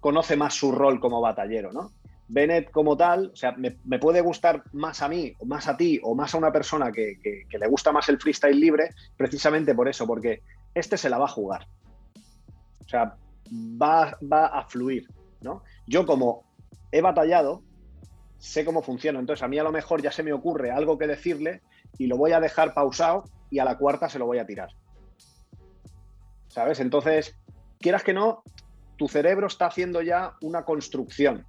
conoce 0.00 0.36
más 0.36 0.54
su 0.54 0.72
rol 0.72 0.98
como 0.98 1.20
batallero, 1.20 1.72
¿no? 1.72 1.92
Bennett 2.28 2.70
como 2.70 2.96
tal, 2.96 3.30
o 3.32 3.36
sea, 3.36 3.52
me, 3.52 3.72
puede 3.98 4.20
gustar 4.20 4.62
más 4.72 5.02
a 5.02 5.08
mí, 5.08 5.34
o 5.38 5.44
más 5.44 5.66
a 5.66 5.76
ti, 5.76 6.00
o 6.02 6.14
más 6.14 6.34
a 6.34 6.38
una 6.38 6.52
persona 6.52 6.92
que, 6.92 7.18
le 7.50 7.68
gusta 7.68 7.92
más 7.92 8.08
el 8.08 8.20
freestyle 8.20 8.58
libre, 8.58 8.90
precisamente 9.16 9.74
por 9.74 9.88
eso, 9.88 10.06
porque 10.06 10.42
este 10.74 10.96
se 10.96 11.10
la 11.10 11.18
va 11.18 11.26
a 11.26 11.28
jugar. 11.28 11.66
O 12.84 12.88
sea, 12.88 13.16
va, 13.52 14.16
va 14.20 14.46
a 14.46 14.64
fluir, 14.64 15.08
¿no? 15.40 15.62
Yo 15.86 16.06
como 16.06 16.44
he 16.92 17.00
batallado, 17.00 17.62
sé 18.38 18.64
cómo 18.64 18.82
funciona, 18.82 19.18
entonces 19.18 19.42
a 19.42 19.48
mí 19.48 19.58
a 19.58 19.62
lo 19.62 19.72
mejor 19.72 20.02
ya 20.02 20.12
se 20.12 20.22
me 20.22 20.32
ocurre 20.32 20.70
algo 20.70 20.98
que 20.98 21.06
decirle 21.06 21.62
y 21.98 22.06
lo 22.06 22.16
voy 22.16 22.32
a 22.32 22.40
dejar 22.40 22.74
pausado 22.74 23.24
y 23.50 23.58
a 23.58 23.64
la 23.64 23.78
cuarta 23.78 24.08
se 24.08 24.18
lo 24.18 24.26
voy 24.26 24.38
a 24.38 24.46
tirar. 24.46 24.70
¿Sabes? 26.48 26.80
Entonces, 26.80 27.36
quieras 27.78 28.02
que 28.02 28.12
no, 28.12 28.42
tu 28.96 29.08
cerebro 29.08 29.46
está 29.46 29.66
haciendo 29.66 30.02
ya 30.02 30.34
una 30.40 30.64
construcción. 30.64 31.46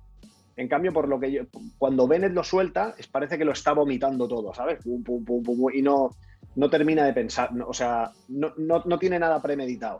En 0.58 0.68
cambio, 0.68 0.94
por 0.94 1.08
lo 1.08 1.20
que 1.20 1.32
yo, 1.32 1.44
cuando 1.78 2.08
Bennett 2.08 2.34
lo 2.34 2.44
suelta, 2.44 2.94
es, 2.98 3.08
parece 3.08 3.38
que 3.38 3.46
lo 3.46 3.52
está 3.52 3.74
vomitando 3.74 4.28
todo, 4.28 4.54
¿sabes? 4.54 4.80
y 4.86 5.82
no, 5.82 6.12
no 6.56 6.70
termina 6.70 7.06
de 7.06 7.14
pensar, 7.14 7.50
o 7.66 7.74
sea, 7.74 8.12
no, 8.28 8.54
no, 8.58 9.00
tiene 9.00 9.20
nada 9.20 9.42
premeditado. 9.42 10.00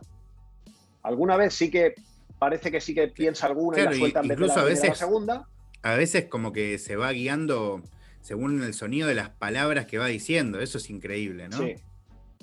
Alguna 1.04 1.38
vez 1.38 1.54
sí 1.54 1.72
que 1.72 1.96
parece 2.40 2.72
que 2.72 2.82
sí 2.82 2.94
que 2.94 3.08
piensa 3.08 3.48
alguna 3.48 3.80
y 3.80 3.84
la 3.84 3.94
suelta 3.94 4.20
en 4.20 4.28
vez 4.28 4.38
de 4.38 4.48
la, 4.48 4.54
a 4.54 4.64
veces, 4.64 4.98
segunda. 4.98 5.48
A 5.84 5.96
veces 5.96 6.26
como 6.26 6.52
que 6.52 6.78
se 6.78 6.96
va 6.96 7.12
guiando 7.12 7.82
según 8.22 8.62
el 8.64 8.74
sonido 8.74 9.08
de 9.08 9.16
las 9.16 9.30
palabras 9.30 9.86
que 9.86 9.98
va 9.98 10.08
diciendo. 10.08 10.60
Eso 10.60 10.78
es 10.78 10.90
increíble, 10.90 11.48
¿no? 11.50 11.58
Sí, 11.58 11.76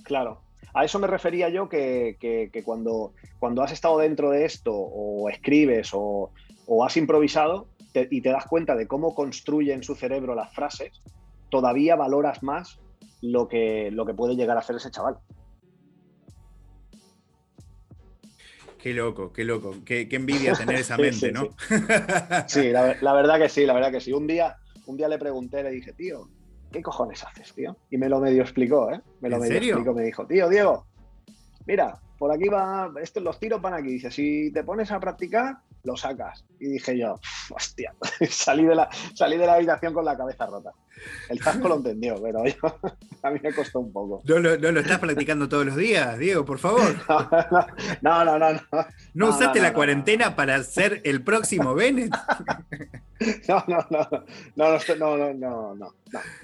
claro. 0.02 0.42
A 0.74 0.84
eso 0.84 0.98
me 0.98 1.06
refería 1.06 1.48
yo 1.48 1.68
que, 1.68 2.16
que, 2.20 2.62
cuando, 2.62 3.12
cuando 3.38 3.62
has 3.62 3.72
estado 3.72 3.98
dentro 3.98 4.30
de 4.30 4.44
esto 4.44 4.72
o 4.72 5.28
escribes 5.28 5.90
o, 5.92 6.30
o 6.66 6.84
has 6.84 6.96
improvisado, 6.96 7.68
y 8.10 8.20
te 8.20 8.30
das 8.30 8.46
cuenta 8.46 8.76
de 8.76 8.86
cómo 8.86 9.14
construye 9.14 9.72
en 9.72 9.82
su 9.82 9.94
cerebro 9.94 10.34
las 10.34 10.52
frases, 10.54 11.00
todavía 11.48 11.96
valoras 11.96 12.42
más 12.42 12.78
lo 13.22 13.48
que, 13.48 13.90
lo 13.90 14.06
que 14.06 14.14
puede 14.14 14.36
llegar 14.36 14.56
a 14.56 14.60
hacer 14.60 14.76
ese 14.76 14.90
chaval. 14.90 15.18
Qué 18.78 18.94
loco, 18.94 19.32
qué 19.32 19.44
loco, 19.44 19.74
qué, 19.84 20.08
envidia 20.10 20.54
tener 20.54 20.76
esa 20.80 20.96
mente, 20.96 21.32
¿no? 21.32 21.48
Sí, 22.46 22.70
la, 22.70 23.12
verdad 23.12 23.38
que 23.38 23.48
sí, 23.48 23.66
la 23.66 23.74
verdad 23.74 23.90
que 23.90 24.00
sí. 24.00 24.12
Un 24.12 24.26
día, 24.26 24.56
un 24.86 24.96
día 24.96 25.08
le 25.08 25.18
pregunté, 25.18 25.62
le 25.62 25.70
dije, 25.70 25.92
tío, 25.92 26.28
¿qué 26.70 26.80
cojones 26.80 27.24
haces, 27.24 27.52
tío? 27.54 27.76
Y 27.90 27.98
me 27.98 28.08
lo 28.08 28.20
medio 28.20 28.42
explicó, 28.42 28.92
¿eh? 28.92 29.00
Me 29.20 29.28
lo 29.28 29.38
medio 29.38 29.56
explicó, 29.56 29.92
me 29.92 30.04
dijo, 30.04 30.26
tío, 30.26 30.48
Diego, 30.48 30.86
mira, 31.66 32.00
por 32.18 32.32
aquí 32.32 32.48
va, 32.48 32.92
estos, 33.02 33.22
los 33.22 33.38
tiros 33.40 33.60
van 33.60 33.74
aquí. 33.74 33.88
Dice, 33.88 34.10
si 34.12 34.52
te 34.52 34.62
pones 34.62 34.92
a 34.92 35.00
practicar, 35.00 35.58
lo 35.88 35.96
sacas. 35.96 36.44
Y 36.60 36.68
dije 36.68 36.98
yo, 36.98 37.18
hostia, 37.50 37.94
salí 38.30 38.64
de, 38.64 38.74
la, 38.74 38.88
salí 39.14 39.36
de 39.36 39.46
la 39.46 39.54
habitación 39.54 39.94
con 39.94 40.04
la 40.04 40.16
cabeza 40.16 40.46
rota. 40.46 40.70
El 41.28 41.40
casco 41.40 41.68
lo 41.68 41.76
entendió, 41.76 42.20
pero 42.20 42.42
a 43.22 43.30
mí 43.30 43.40
me 43.42 43.54
costó 43.54 43.80
un 43.80 43.92
poco. 43.92 44.20
No, 44.24 44.38
lo 44.38 44.80
estás 44.80 44.98
practicando 44.98 45.48
todos 45.48 45.66
los 45.66 45.76
días, 45.76 46.18
Diego, 46.18 46.44
por 46.44 46.58
favor. 46.58 46.94
No, 48.02 48.24
no, 48.24 48.38
no. 48.38 48.52
¿No, 48.52 48.60
no, 49.14 49.28
usaste 49.30 49.60
la 49.60 49.72
cuarentena 49.72 50.36
para 50.36 50.62
ser 50.62 51.00
el 51.04 51.22
próximo 51.22 51.74
Bennett? 51.74 52.12
No, 53.48 53.64
no, 53.66 53.86
no, 53.90 54.08
no, 54.56 54.78
no, 54.96 55.34
no, 55.34 55.74
no, 55.74 55.94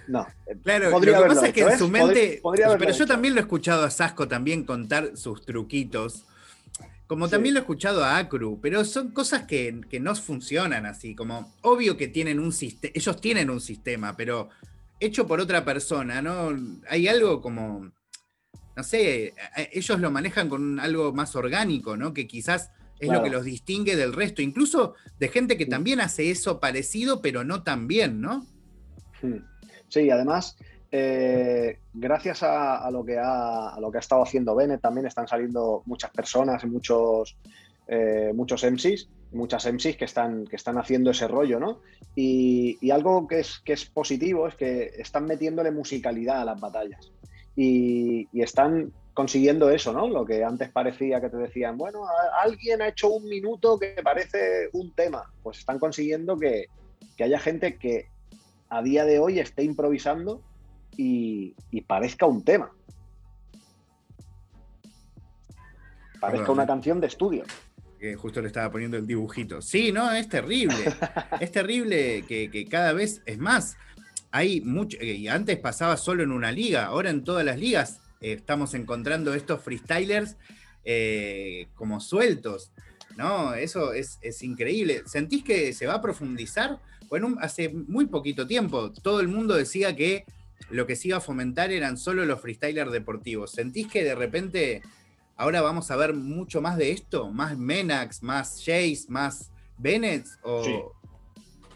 no, 0.09 0.27
Claro, 0.63 0.91
podría 0.91 1.19
lo 1.19 1.23
que 1.23 1.29
pasa 1.29 1.47
es 1.49 1.53
que 1.53 1.61
en 1.63 1.69
¿eh? 1.69 1.79
su 1.79 1.89
mente, 1.89 2.43
pero 2.79 2.93
yo 2.93 3.07
también 3.07 3.35
lo 3.35 3.41
he 3.41 3.43
escuchado 3.43 3.85
a 3.85 3.91
Sasco 3.91 4.27
también 4.27 4.65
contar 4.65 5.17
sus 5.17 5.45
truquitos 5.45 6.25
como 7.07 7.29
también 7.29 7.55
lo 7.55 7.61
he 7.61 7.63
escuchado 7.63 8.05
a 8.05 8.17
Acru, 8.17 8.61
pero 8.61 8.85
son 8.85 9.11
cosas 9.11 9.43
que, 9.43 9.81
no 10.01 10.15
funcionan 10.15 10.87
así, 10.87 11.15
como 11.15 11.55
obvio 11.63 11.97
que 11.97 12.09
tienen 12.09 12.39
un 12.39 12.53
sistema, 12.53 12.93
ellos 12.95 13.21
tienen 13.21 13.51
un 13.51 13.61
sistema, 13.61 14.17
pero 14.17 14.49
hecho 15.01 15.27
por 15.27 15.41
otra 15.41 15.65
persona, 15.65 16.23
¿no? 16.23 16.51
Hay 16.89 17.09
algo 17.09 17.43
como, 17.43 17.93
no 18.77 18.83
sé, 18.83 19.35
ellos 19.73 20.01
lo 20.01 20.11
manejan 20.11 20.49
con 20.49 20.81
algo 20.81 21.13
más 21.13 21.37
orgánico, 21.37 21.97
¿no? 21.97 22.15
Que 22.15 22.27
quizás 22.27 22.71
es 23.01 23.09
lo 23.11 23.23
que 23.23 23.31
los 23.31 23.45
distingue 23.45 23.97
del 23.97 24.15
resto, 24.15 24.41
incluso 24.41 24.95
de 25.19 25.29
gente 25.29 25.59
que 25.59 25.67
también 25.67 26.01
hace 26.01 26.31
eso 26.31 26.59
parecido, 26.59 27.21
pero 27.21 27.45
no 27.45 27.63
tan 27.63 27.87
bien, 27.87 28.21
¿no? 28.21 28.47
Sí, 29.89 30.11
además, 30.11 30.57
eh, 30.97 31.81
gracias 31.93 32.45
a, 32.45 32.89
lo 32.93 33.05
que 33.05 33.19
ha, 33.19 33.77
lo 33.81 33.91
que 33.91 33.99
ha 33.99 34.01
estado 34.01 34.23
haciendo 34.23 34.55
Bennett, 34.55 34.81
también 34.81 35.09
están 35.09 35.27
saliendo 35.27 35.83
muchas 35.87 36.13
personas, 36.13 36.65
muchos, 36.67 37.37
eh, 37.89 38.31
muchos 38.33 38.63
MCs, 38.63 39.09
muchas 39.33 39.67
MCs 39.67 39.97
que 39.97 40.05
están, 40.05 40.47
que 40.47 40.55
están 40.55 40.79
haciendo 40.79 41.11
ese 41.11 41.27
rollo, 41.27 41.59
¿no? 41.59 41.81
Y, 42.15 42.79
algo 42.93 43.27
que 43.27 43.41
es, 43.41 43.59
que 43.65 43.73
es 43.73 43.87
positivo 43.87 44.47
es 44.47 44.55
que 44.55 44.93
están 44.97 45.25
metiéndole 45.25 45.73
musicalidad 45.73 46.43
a 46.43 46.45
las 46.45 46.61
batallas. 46.61 47.11
Y, 47.57 48.29
están 48.41 48.93
consiguiendo 49.15 49.71
eso, 49.71 49.93
¿no? 49.93 50.07
Lo 50.07 50.25
que 50.25 50.45
antes 50.45 50.71
parecía 50.71 51.21
que 51.21 51.29
te 51.29 51.39
decían, 51.39 51.77
bueno, 51.77 52.05
alguien 52.41 52.83
ha 52.83 52.87
hecho 52.87 53.11
un 53.11 53.25
minuto 53.25 53.81
que 53.81 53.97
parece 54.01 54.69
un 54.73 54.95
tema. 54.95 55.29
Pues 55.43 55.59
están 55.59 55.81
consiguiendo 55.81 56.37
que, 56.37 56.67
que 57.17 57.25
haya 57.25 57.41
gente 57.41 57.79
que 57.79 58.07
a 58.69 58.81
día 58.81 59.05
de 59.05 59.19
hoy 59.19 59.41
esté 59.41 59.65
improvisando 59.65 60.41
y, 60.97 61.55
parezca 61.87 62.27
un 62.27 62.43
tema. 62.43 62.71
Parezca 66.21 66.53
una 66.53 66.67
canción 66.67 67.01
de 67.01 67.07
estudio. 67.07 67.45
Que 67.99 68.17
justo 68.17 68.41
le 68.41 68.49
estaba 68.49 68.71
poniendo 68.71 68.97
el 68.97 69.07
dibujito. 69.07 69.61
Sí, 69.61 69.93
no, 69.93 70.11
es 70.13 70.29
terrible. 70.29 70.77
es 71.41 71.53
terrible 71.53 72.25
que, 72.27 72.67
cada 72.71 72.93
vez 72.93 73.23
es 73.27 73.39
más. 73.39 73.77
Hay 74.31 74.61
mucho, 74.61 74.99
eh, 75.01 75.15
y 75.15 75.29
antes 75.29 75.59
pasaba 75.59 75.97
solo 75.97 76.23
en 76.23 76.33
una 76.33 76.51
liga, 76.51 76.87
ahora 76.87 77.11
en 77.11 77.23
todas 77.23 77.45
las 77.45 77.57
ligas 77.57 78.01
eh, 78.21 78.33
estamos 78.33 78.75
encontrando 78.75 79.33
estos 79.33 79.63
freestylers 79.63 80.37
eh, 80.85 81.69
como 81.75 82.01
sueltos. 82.01 82.73
¿no? 83.17 83.55
Eso 83.55 83.93
es, 83.93 84.19
es, 84.23 84.43
increíble. 84.43 85.03
¿Sentís 85.07 85.45
que 85.45 85.73
se 85.73 85.87
va 85.87 85.95
a 85.95 86.03
profundizar? 86.03 86.81
Bueno, 87.09 87.37
hace 87.41 87.69
muy 87.69 88.07
poquito 88.07 88.47
tiempo 88.47 88.91
todo 88.91 89.21
el 89.21 89.29
mundo 89.29 89.55
decía 89.55 89.95
que 89.95 90.25
lo 90.71 90.87
que 90.87 90.97
se 90.97 91.09
iba 91.09 91.19
a 91.19 91.21
fomentar 91.21 91.71
eran 91.71 91.97
solo 91.97 92.25
los 92.25 92.41
freestylers 92.41 92.93
deportivos. 92.93 93.53
¿Sentís 93.53 93.89
que 93.89 94.05
de 94.05 94.15
repente 94.15 94.83
ahora 95.37 95.63
vamos 95.63 95.91
a 95.91 95.97
ver 95.97 96.15
mucho 96.15 96.61
más 96.61 96.77
de 96.77 96.91
esto? 96.91 97.31
¿Más 97.31 97.59
Menax, 97.59 98.23
más 98.23 98.63
Chase, 98.63 99.05
más 99.09 99.53
Bennett? 99.79 100.27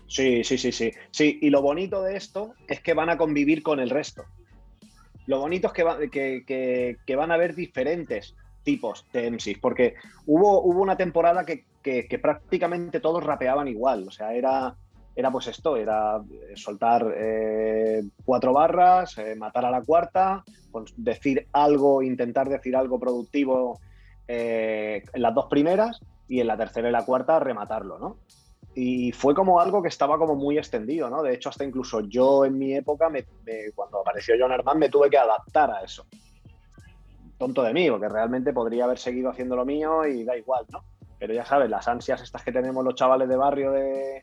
Sí. 0.08 0.44
sí. 0.44 0.44
sí, 0.44 0.72
sí, 0.72 0.92
sí, 1.10 1.38
y 1.40 1.50
lo 1.50 1.62
bonito 1.62 2.02
de 2.02 2.16
esto 2.16 2.54
es 2.66 2.80
que 2.80 2.94
van 2.94 3.10
a 3.10 3.18
convivir 3.18 3.62
con 3.62 3.80
el 3.80 3.90
resto. 3.90 4.24
Lo 5.26 5.40
bonito 5.40 5.68
es 5.68 6.10
que, 6.10 7.16
van 7.16 7.30
a 7.30 7.34
haber 7.34 7.54
diferentes 7.54 8.34
tipos 8.64 9.04
de 9.12 9.30
MCs, 9.30 9.58
porque 9.60 9.94
hubo, 10.26 10.62
hubo 10.62 10.80
una 10.80 10.96
temporada 10.96 11.44
que 11.44 12.18
prácticamente 12.20 13.00
todos 13.00 13.22
rapeaban 13.22 13.68
igual, 13.68 14.08
o 14.08 14.10
sea, 14.10 14.34
era 14.34 14.74
era 15.18 15.32
pues 15.32 15.48
esto, 15.48 15.76
era 15.76 16.22
eh, 16.30 16.52
soltar 16.54 17.12
eh, 17.16 18.04
cuatro 18.24 18.52
barras, 18.52 19.18
eh, 19.18 19.34
matar 19.34 19.64
a 19.64 19.70
la 19.72 19.82
cuarta, 19.82 20.44
decir 20.96 21.48
algo, 21.52 22.04
intentar 22.04 22.48
decir 22.48 22.76
algo 22.76 23.00
productivo 23.00 23.80
en 24.28 25.02
las 25.14 25.34
dos 25.34 25.46
primeras 25.46 26.00
y 26.28 26.38
en 26.38 26.46
la 26.46 26.56
tercera 26.56 26.88
y 26.88 26.92
la 26.92 27.04
cuarta 27.04 27.40
rematarlo, 27.40 27.98
¿no? 27.98 28.18
Y 28.76 29.10
fue 29.10 29.34
como 29.34 29.58
algo 29.58 29.82
que 29.82 29.88
estaba 29.88 30.18
como 30.18 30.36
muy 30.36 30.56
extendido, 30.56 31.10
¿no? 31.10 31.24
De 31.24 31.34
hecho, 31.34 31.48
hasta 31.48 31.64
incluso 31.64 32.00
yo 32.02 32.44
en 32.44 32.56
mi 32.56 32.74
época, 32.74 33.10
cuando 33.74 34.00
apareció 34.00 34.36
John 34.38 34.52
Herman, 34.52 34.78
me 34.78 34.88
tuve 34.88 35.10
que 35.10 35.18
adaptar 35.18 35.72
a 35.72 35.80
eso. 35.80 36.06
Tonto 37.38 37.64
de 37.64 37.72
mí, 37.72 37.90
porque 37.90 38.08
realmente 38.08 38.52
podría 38.52 38.84
haber 38.84 38.98
seguido 38.98 39.30
haciendo 39.30 39.56
lo 39.56 39.64
mío 39.64 40.06
y 40.06 40.22
da 40.22 40.36
igual, 40.36 40.64
¿no? 40.70 40.84
Pero 41.18 41.34
ya 41.34 41.44
sabes, 41.44 41.68
las 41.68 41.88
ansias 41.88 42.22
estas 42.22 42.44
que 42.44 42.52
tenemos 42.52 42.84
los 42.84 42.94
chavales 42.94 43.28
de 43.28 43.36
barrio 43.36 43.72
de, 43.72 44.22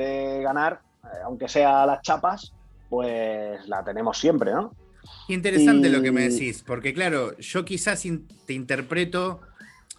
de 0.00 0.42
ganar, 0.42 0.80
eh, 1.04 1.08
aunque 1.24 1.48
sea 1.48 1.86
las 1.86 2.02
chapas, 2.02 2.52
pues 2.88 3.66
la 3.68 3.84
tenemos 3.84 4.18
siempre, 4.18 4.52
¿no? 4.52 4.74
Interesante 5.28 5.88
lo 5.88 6.02
que 6.02 6.12
me 6.12 6.28
decís, 6.28 6.62
porque 6.66 6.92
claro, 6.92 7.36
yo 7.38 7.64
quizás 7.64 8.04
te 8.46 8.52
interpreto, 8.52 9.40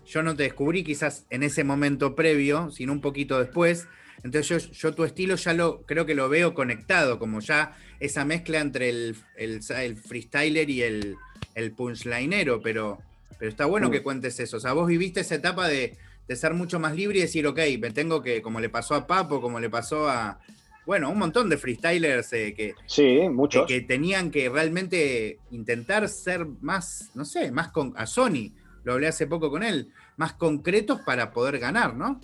yo 0.05 0.23
no 0.23 0.35
te 0.35 0.43
descubrí 0.43 0.83
quizás 0.83 1.25
en 1.29 1.43
ese 1.43 1.63
momento 1.63 2.15
previo, 2.15 2.69
sino 2.69 2.91
un 2.91 3.01
poquito 3.01 3.39
después. 3.39 3.87
Entonces 4.23 4.69
yo, 4.71 4.93
tu 4.93 5.03
estilo 5.03 5.35
ya 5.35 5.53
lo 5.53 5.81
creo 5.83 6.05
que 6.05 6.15
lo 6.15 6.29
veo 6.29 6.53
conectado, 6.53 7.17
como 7.17 7.39
ya 7.39 7.75
esa 7.99 8.25
mezcla 8.25 8.59
entre 8.59 8.89
el, 8.89 9.15
el, 9.35 9.97
freestyler 9.97 10.69
y 10.69 10.83
el, 10.83 11.15
el 11.55 11.71
punchlinero, 11.71 12.61
pero, 12.61 12.99
pero 13.39 13.49
está 13.49 13.65
bueno 13.65 13.87
mm. 13.87 13.91
que 13.91 14.03
cuentes 14.03 14.39
eso. 14.39 14.57
O 14.57 14.59
sea, 14.59 14.73
vos 14.73 14.87
viviste 14.87 15.21
esa 15.21 15.35
etapa 15.35 15.67
de, 15.67 15.97
de 16.31 16.37
ser 16.37 16.53
mucho 16.53 16.79
más 16.79 16.95
libre 16.95 17.17
y 17.17 17.23
decir, 17.23 17.45
ok, 17.45 17.59
me 17.77 17.91
tengo 17.91 18.21
que, 18.21 18.41
como 18.41 18.61
le 18.61 18.69
pasó 18.69 18.95
a 18.95 19.05
Papo, 19.05 19.41
como 19.41 19.59
le 19.59 19.69
pasó 19.69 20.07
a, 20.07 20.39
bueno, 20.85 21.09
un 21.09 21.19
montón 21.19 21.49
de 21.49 21.57
freestylers 21.57 22.31
eh, 22.31 22.53
que, 22.55 22.73
sí, 22.85 23.27
muchos. 23.27 23.67
Que, 23.67 23.81
tenían 23.81 24.31
que 24.31 24.47
realmente 24.47 25.39
intentar 25.51 26.07
ser 26.07 26.47
más, 26.61 27.11
no 27.15 27.25
sé, 27.25 27.51
más 27.51 27.67
con, 27.71 27.93
a 27.97 28.05
Sony, 28.05 28.53
lo 28.85 28.93
hablé 28.93 29.09
hace 29.09 29.27
poco 29.27 29.49
con 29.51 29.61
él, 29.61 29.89
más 30.15 30.31
concretos 30.31 31.01
para 31.01 31.33
poder 31.33 31.59
ganar, 31.59 31.97
¿no? 31.97 32.21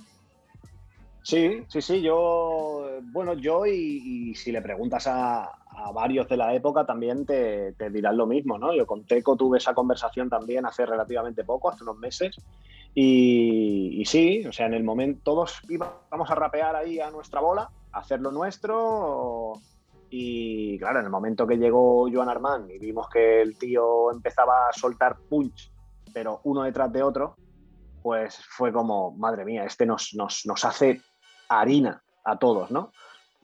Sí, 1.21 1.63
sí, 1.67 1.81
sí, 1.81 2.01
yo, 2.01 3.01
bueno, 3.11 3.33
yo 3.33 3.65
y, 3.65 4.33
si 4.35 4.53
le 4.53 4.61
preguntas 4.61 5.05
a, 5.07 5.51
varios 5.93 6.29
de 6.29 6.37
la 6.37 6.55
época 6.55 6.85
también 6.85 7.25
te, 7.25 7.73
dirán 7.91 8.15
lo 8.15 8.25
mismo, 8.25 8.57
¿no? 8.57 8.73
Yo 8.73 8.87
con 8.87 9.03
Teco 9.03 9.35
tuve 9.35 9.57
esa 9.57 9.73
conversación 9.73 10.29
también 10.29 10.65
hace 10.65 10.85
relativamente 10.85 11.43
poco, 11.43 11.69
hace 11.69 11.83
unos 11.83 11.97
meses, 11.97 12.37
y, 12.99 14.03
sí, 14.05 14.43
o 14.47 14.51
sea, 14.51 14.65
en 14.65 14.73
el 14.73 14.83
momento 14.83 15.21
todos 15.23 15.61
íbamos 15.69 16.31
a 16.31 16.33
rapear 16.33 16.75
ahí 16.75 16.99
a 16.99 17.11
nuestra 17.11 17.39
bola, 17.39 17.69
a 17.91 17.99
hacer 17.99 18.19
lo 18.21 18.31
nuestro, 18.31 19.53
y 20.09 20.79
claro, 20.79 20.97
en 20.97 21.05
el 21.05 21.11
momento 21.11 21.45
que 21.45 21.57
llegó 21.57 22.09
Joan 22.11 22.29
Armand 22.29 22.71
y 22.71 22.79
vimos 22.79 23.07
que 23.07 23.43
el 23.43 23.55
tío 23.55 24.11
empezaba 24.11 24.67
a 24.67 24.73
soltar 24.73 25.17
punch, 25.29 25.71
pero 26.11 26.41
uno 26.45 26.63
detrás 26.63 26.91
de 26.91 27.03
otro, 27.03 27.35
pues 28.01 28.43
fue 28.49 28.73
como, 28.73 29.11
madre 29.11 29.45
mía, 29.45 29.63
este 29.63 29.85
nos, 29.85 30.15
nos, 30.15 30.47
nos 30.47 30.65
hace 30.65 30.99
harina 31.49 32.01
a 32.25 32.39
todos, 32.39 32.71
¿no? 32.71 32.91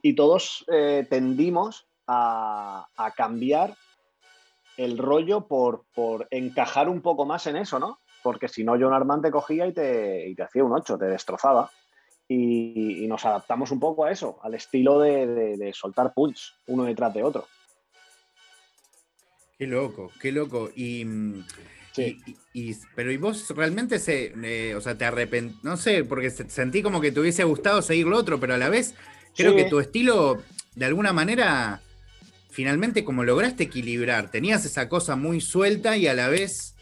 Y 0.02 0.16
todos 0.16 0.64
eh, 0.66 1.06
tendimos 1.08 1.86
a, 2.08 2.88
cambiar 3.16 3.76
el 4.76 4.98
rollo 4.98 5.46
por, 5.46 5.84
por, 5.94 6.26
encajar 6.32 6.88
un 6.88 7.02
poco 7.02 7.24
más 7.24 7.46
en 7.46 7.56
eso, 7.56 7.78
¿no? 7.78 8.00
Porque 8.24 8.48
si 8.48 8.64
no, 8.64 8.72
John 8.72 8.92
Armand 8.92 9.22
te 9.22 9.30
cogía 9.30 9.66
y 9.66 9.72
te, 9.72 10.28
y 10.28 10.34
te 10.34 10.42
hacía 10.42 10.64
un 10.64 10.72
8, 10.72 10.98
te 10.98 11.04
destrozaba. 11.04 11.70
Y, 12.26 13.06
nos 13.06 13.24
adaptamos 13.24 13.70
un 13.70 13.78
poco 13.78 14.04
a 14.04 14.10
eso, 14.10 14.38
al 14.42 14.54
estilo 14.54 14.98
de, 14.98 15.70
soltar 15.74 16.12
punch 16.14 16.54
uno 16.66 16.84
detrás 16.84 17.14
de 17.14 17.22
otro. 17.22 17.46
Qué 19.58 19.66
loco, 19.66 20.10
qué 20.20 20.32
loco. 20.32 20.70
Y 20.74 21.04
mm, 21.04 21.44
y, 22.52 22.74
pero 22.94 23.12
¿y 23.12 23.16
vos 23.16 23.48
realmente 23.50 23.98
se, 23.98 24.32
eh, 24.42 24.74
o 24.74 24.80
sea, 24.80 24.96
te 24.96 25.04
arrepent... 25.04 25.62
No 25.62 25.76
sé, 25.76 26.04
porque 26.04 26.30
sentí 26.30 26.82
como 26.82 27.00
que 27.00 27.12
te 27.12 27.20
hubiese 27.20 27.44
gustado 27.44 27.82
seguir 27.82 28.06
lo 28.06 28.16
otro, 28.16 28.40
pero 28.40 28.54
a 28.54 28.58
la 28.58 28.68
vez 28.68 28.94
creo 29.36 29.54
que 29.54 29.64
tu 29.64 29.78
estilo, 29.80 30.42
de 30.74 30.86
alguna 30.86 31.12
manera, 31.12 31.80
finalmente 32.50 33.04
como 33.04 33.24
lograste 33.24 33.64
equilibrar, 33.64 34.30
tenías 34.30 34.64
esa 34.64 34.88
cosa 34.88 35.14
muy 35.16 35.40
suelta 35.40 35.96
y 35.96 36.06
a 36.06 36.14
la 36.14 36.28
vez, 36.28 36.73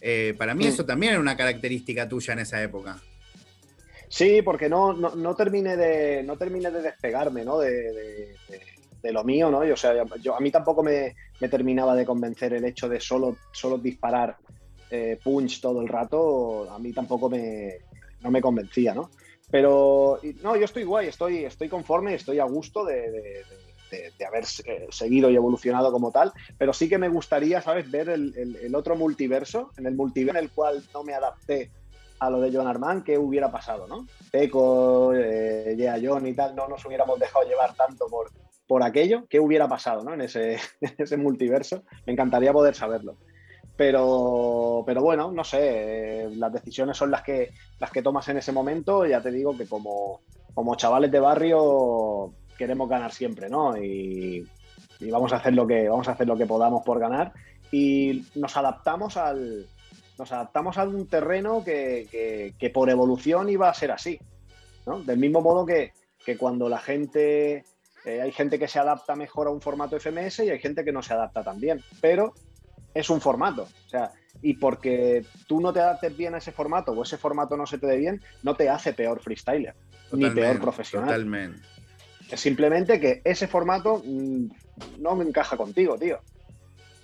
eh, 0.00 0.34
para 0.36 0.54
mí 0.54 0.66
eso 0.66 0.84
también 0.84 1.12
era 1.12 1.20
una 1.20 1.36
característica 1.36 2.08
tuya 2.08 2.32
en 2.32 2.40
esa 2.40 2.62
época. 2.62 3.00
Sí, 4.08 4.42
porque 4.42 4.68
no, 4.68 4.92
no, 4.92 5.36
terminé, 5.36 5.76
de, 5.76 6.22
no 6.24 6.36
terminé 6.36 6.70
de 6.70 6.82
despegarme, 6.82 7.44
¿no? 7.44 7.58
de 7.60 8.34
de 9.02 9.12
lo 9.12 9.24
mío, 9.24 9.50
¿no? 9.50 9.60
o 9.60 9.76
sea, 9.76 10.04
yo, 10.20 10.34
a 10.34 10.40
mí 10.40 10.50
tampoco 10.50 10.82
me, 10.82 11.14
terminaba 11.50 11.94
de 11.94 12.04
convencer 12.04 12.52
el 12.54 12.64
hecho 12.64 12.88
de 12.88 13.00
solo, 13.00 13.36
solo 13.52 13.78
disparar 13.78 14.36
eh, 14.90 15.18
punch 15.22 15.60
todo 15.60 15.80
el 15.80 15.88
rato, 15.88 16.70
a 16.70 16.78
mí 16.78 16.92
tampoco 16.92 17.30
me, 17.30 17.78
no 18.20 18.30
me 18.30 18.40
convencía, 18.40 18.94
¿no? 18.94 19.10
Pero 19.50 20.20
no, 20.42 20.56
yo 20.56 20.64
estoy 20.64 20.84
guay, 20.84 21.08
estoy, 21.08 21.44
estoy 21.44 21.68
conforme, 21.68 22.14
estoy 22.14 22.38
a 22.38 22.44
gusto 22.44 22.84
de, 22.84 23.42
haber 24.26 24.44
eh, 24.64 24.86
seguido 24.90 25.30
y 25.30 25.36
evolucionado 25.36 25.92
como 25.92 26.10
tal, 26.10 26.32
pero 26.58 26.72
sí 26.72 26.88
que 26.88 26.98
me 26.98 27.08
gustaría, 27.08 27.60
¿sabes?, 27.60 27.90
ver 27.90 28.08
el, 28.08 28.74
otro 28.74 28.96
multiverso, 28.96 29.70
en 29.76 29.86
el 29.86 29.94
multiverso 29.94 30.38
en 30.38 30.44
el 30.44 30.50
cual 30.50 30.82
no 30.94 31.02
me 31.02 31.14
adapté 31.14 31.70
a 32.18 32.28
lo 32.30 32.40
de 32.40 32.50
John 32.52 32.66
Armand, 32.66 33.02
¿qué 33.02 33.16
hubiera 33.16 33.50
pasado, 33.50 33.86
no? 33.86 34.06
Teco, 34.30 35.12
eh, 35.14 36.00
John 36.02 36.26
y 36.26 36.34
tal, 36.34 36.54
no 36.54 36.68
nos 36.68 36.84
hubiéramos 36.84 37.18
dejado 37.18 37.48
llevar 37.48 37.74
tanto 37.74 38.06
por, 38.08 38.30
por 38.70 38.84
aquello, 38.84 39.26
¿qué 39.28 39.40
hubiera 39.40 39.68
pasado 39.68 40.12
en, 40.14 40.20
ese, 40.20 40.58
ese 40.98 41.16
multiverso? 41.16 41.82
Me 42.06 42.12
encantaría 42.12 42.52
poder 42.52 42.74
saberlo. 42.74 43.16
Pero, 43.76 44.84
pero 44.86 45.02
bueno, 45.02 45.32
no 45.32 45.42
sé, 45.42 46.28
las 46.36 46.52
decisiones 46.52 46.96
son 46.96 47.10
las 47.10 47.22
que, 47.22 47.50
las 47.78 47.90
que 47.90 48.02
tomas 48.02 48.28
en 48.28 48.36
ese 48.36 48.52
momento. 48.52 49.06
Ya 49.06 49.22
te 49.22 49.32
digo 49.32 49.56
que 49.56 49.66
como, 49.66 50.20
como 50.54 50.76
chavales 50.76 51.10
de 51.10 51.18
barrio 51.18 52.34
queremos 52.60 52.90
ganar 52.90 53.10
siempre, 53.10 53.48
¿no? 53.48 53.74
Y, 53.74 54.46
vamos 55.10 55.32
a 55.32 55.36
hacer 55.36 55.54
lo 55.54 55.66
que 55.66 55.88
vamos 55.88 56.08
a 56.08 56.12
hacer 56.12 56.26
lo 56.26 56.36
que 56.36 56.44
podamos 56.44 56.82
por 56.84 57.00
ganar 57.00 57.32
y 57.72 58.26
nos 58.34 58.54
adaptamos 58.58 59.16
al 59.16 59.66
nos 60.18 60.30
adaptamos 60.30 60.76
a 60.76 60.84
un 60.84 61.06
terreno 61.06 61.64
que, 61.64 62.52
que, 62.58 62.70
por 62.70 62.90
evolución 62.90 63.48
iba 63.48 63.70
a 63.70 63.74
ser 63.74 63.92
así 63.92 64.20
¿no? 64.84 65.00
del 65.00 65.18
mismo 65.18 65.40
modo 65.40 65.64
que, 65.64 65.94
que 66.22 66.36
cuando 66.36 66.68
la 66.68 66.78
gente 66.78 67.64
eh, 68.04 68.20
hay 68.20 68.32
gente 68.32 68.58
que 68.58 68.68
se 68.68 68.78
adapta 68.78 69.16
mejor 69.16 69.46
a 69.46 69.50
un 69.50 69.62
formato 69.62 69.98
FMS 69.98 70.40
y 70.40 70.50
hay 70.50 70.58
gente 70.58 70.84
que 70.84 70.92
no 70.92 71.02
se 71.02 71.14
adapta 71.14 71.42
tan 71.42 71.60
bien, 71.60 71.82
pero 72.02 72.34
es 72.94 73.10
un 73.10 73.20
formato. 73.20 73.62
O 73.62 73.88
sea, 73.88 74.12
y 74.42 74.54
porque 74.54 75.24
tú 75.46 75.60
no 75.60 75.72
te 75.72 75.80
adaptes 75.80 76.16
bien 76.16 76.34
a 76.34 76.38
ese 76.38 76.52
formato 76.52 76.92
o 76.92 77.02
ese 77.02 77.16
formato 77.16 77.56
no 77.56 77.66
se 77.66 77.78
te 77.78 77.86
dé 77.86 77.96
bien, 77.96 78.20
no 78.42 78.54
te 78.54 78.68
hace 78.68 78.92
peor 78.92 79.20
freestyler 79.20 79.74
ni 80.12 80.28
peor 80.30 80.60
profesional. 80.60 81.08
Totalmente. 81.08 81.60
Es 82.30 82.40
simplemente 82.40 83.00
que 83.00 83.22
ese 83.24 83.48
formato 83.48 84.02
mm, 84.04 84.46
no 84.98 85.16
me 85.16 85.24
encaja 85.24 85.56
contigo, 85.56 85.98
tío. 85.98 86.18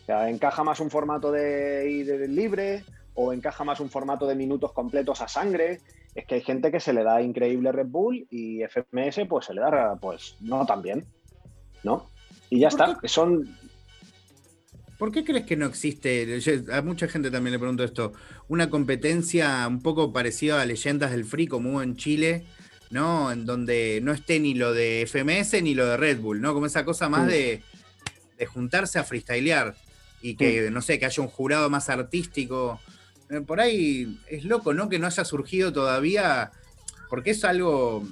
O 0.02 0.06
sea, 0.06 0.28
encaja 0.28 0.62
más 0.62 0.78
un 0.80 0.90
formato 0.90 1.32
de 1.32 1.90
ir 1.90 2.06
libre 2.30 2.84
o 3.14 3.32
encaja 3.32 3.64
más 3.64 3.80
un 3.80 3.90
formato 3.90 4.26
de 4.26 4.36
minutos 4.36 4.72
completos 4.72 5.20
a 5.20 5.28
sangre. 5.28 5.80
Es 6.14 6.26
que 6.26 6.36
hay 6.36 6.42
gente 6.42 6.70
que 6.70 6.80
se 6.80 6.92
le 6.92 7.02
da 7.02 7.20
increíble 7.20 7.72
Red 7.72 7.88
Bull 7.88 8.26
y 8.30 8.62
FMS 8.62 9.26
pues 9.28 9.46
se 9.46 9.54
le 9.54 9.60
da 9.60 9.96
pues 10.00 10.36
no 10.40 10.64
tan 10.64 10.82
bien, 10.82 11.04
¿no? 11.82 12.08
Y 12.48 12.60
ya 12.60 12.68
está, 12.68 12.98
son... 13.04 13.56
¿Por 14.98 15.12
qué 15.12 15.24
crees 15.24 15.44
que 15.44 15.56
no 15.56 15.66
existe, 15.66 16.38
a 16.72 16.80
mucha 16.80 17.06
gente 17.06 17.30
también 17.30 17.52
le 17.52 17.58
pregunto 17.58 17.84
esto, 17.84 18.14
una 18.48 18.70
competencia 18.70 19.66
un 19.68 19.82
poco 19.82 20.10
parecida 20.10 20.62
a 20.62 20.64
Leyendas 20.64 21.10
del 21.10 21.26
Free 21.26 21.48
como 21.48 21.72
hubo 21.72 21.82
en 21.82 21.96
Chile, 21.96 22.46
¿no? 22.90 23.33
En 23.33 23.46
donde 23.46 24.01
no 24.03 24.12
esté 24.12 24.40
ni 24.40 24.55
lo 24.55 24.72
de 24.72 25.07
FMS 25.07 25.62
ni 25.62 25.75
lo 25.75 25.87
de 25.87 25.96
Red 25.96 26.20
Bull, 26.20 26.40
¿no? 26.40 26.55
Como 26.55 26.66
esa 26.66 26.85
cosa 26.85 27.09
más 27.09 27.27
de, 27.27 27.62
juntarse 28.49 28.99
a 28.99 29.05
freestylear 29.05 29.75
y 30.20 30.37
que, 30.37 30.70
no 30.70 30.83
sé, 30.83 30.99
que 30.99 31.07
haya 31.07 31.22
un 31.22 31.29
jurado 31.29 31.70
más 31.70 31.88
artístico. 31.88 32.81
Eh, 33.31 33.40
por 33.40 33.61
ahí 33.61 34.20
es 34.29 34.44
loco, 34.44 34.75
¿no? 34.75 34.88
Que 34.88 34.99
no 34.99 35.07
haya 35.07 35.25
surgido 35.25 35.72
todavía, 35.72 36.53
porque 37.09 37.31
es 37.31 37.44
algo, 37.44 38.07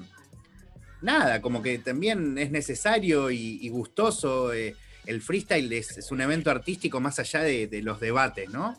nada, 1.02 1.40
como 1.40 1.62
que 1.62 1.78
también 1.78 2.38
es 2.38 2.50
necesario 2.50 3.30
y, 3.30 3.68
gustoso. 3.68 4.52
Eh, 4.52 4.74
el 5.06 5.20
freestyle 5.20 5.72
es, 5.72 6.10
un 6.10 6.20
evento 6.20 6.50
artístico 6.50 7.00
más 7.00 7.18
allá 7.18 7.40
de, 7.40 7.80
los 7.82 8.00
debates, 8.00 8.48
¿no? 8.50 8.76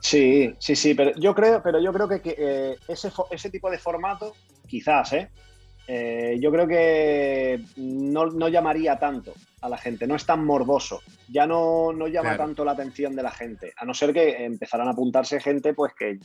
Sí, 0.00 0.54
sí, 0.58 0.76
sí, 0.76 0.94
pero 0.94 1.14
yo 1.16 1.34
creo, 1.34 1.62
pero 1.62 1.80
yo 1.80 1.90
creo 1.92 2.08
que, 2.08 2.20
eh, 2.24 2.76
ese, 2.88 3.10
ese 3.30 3.48
tipo 3.48 3.70
de 3.70 3.78
formato, 3.78 4.34
quizás, 4.66 5.12
¿eh? 5.12 5.30
Eh, 5.86 6.38
yo 6.40 6.50
creo 6.50 6.66
que 6.66 7.60
no, 7.76 8.48
llamaría 8.48 8.98
tanto 8.98 9.34
a 9.60 9.68
la 9.68 9.76
gente, 9.76 10.06
no 10.06 10.16
es 10.16 10.24
tan 10.24 10.44
morboso, 10.44 11.02
ya 11.28 11.46
no, 11.46 11.92
no 11.92 12.06
llama 12.06 12.38
tanto 12.38 12.64
la 12.64 12.72
atención 12.72 13.14
de 13.14 13.22
la 13.22 13.30
gente, 13.30 13.74
a 13.76 13.84
no 13.84 13.92
ser 13.92 14.14
que 14.14 14.44
empezaran 14.44 14.88
a 14.88 14.92
apuntarse 14.92 15.40
gente, 15.40 15.74
pues 15.74 15.92
que 15.94 16.18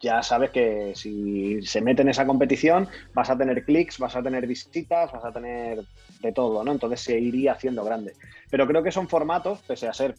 ya 0.00 0.22
sabes 0.22 0.50
que 0.50 0.92
si 0.94 1.60
se 1.62 1.80
mete 1.80 2.02
en 2.02 2.10
esa 2.10 2.26
competición 2.26 2.88
vas 3.14 3.30
a 3.30 3.36
tener 3.36 3.64
clics, 3.64 3.98
vas 3.98 4.14
a 4.14 4.22
tener 4.22 4.46
visitas, 4.46 5.10
vas 5.10 5.24
a 5.24 5.32
tener 5.32 5.82
de 6.20 6.32
todo, 6.32 6.62
¿no? 6.62 6.72
Entonces 6.72 7.00
se 7.00 7.18
iría 7.18 7.52
haciendo 7.52 7.84
grande. 7.84 8.12
Pero 8.50 8.66
creo 8.66 8.82
que 8.82 8.92
son 8.92 9.08
formatos, 9.08 9.62
pese 9.66 9.88
a 9.88 9.92
ser 9.92 10.14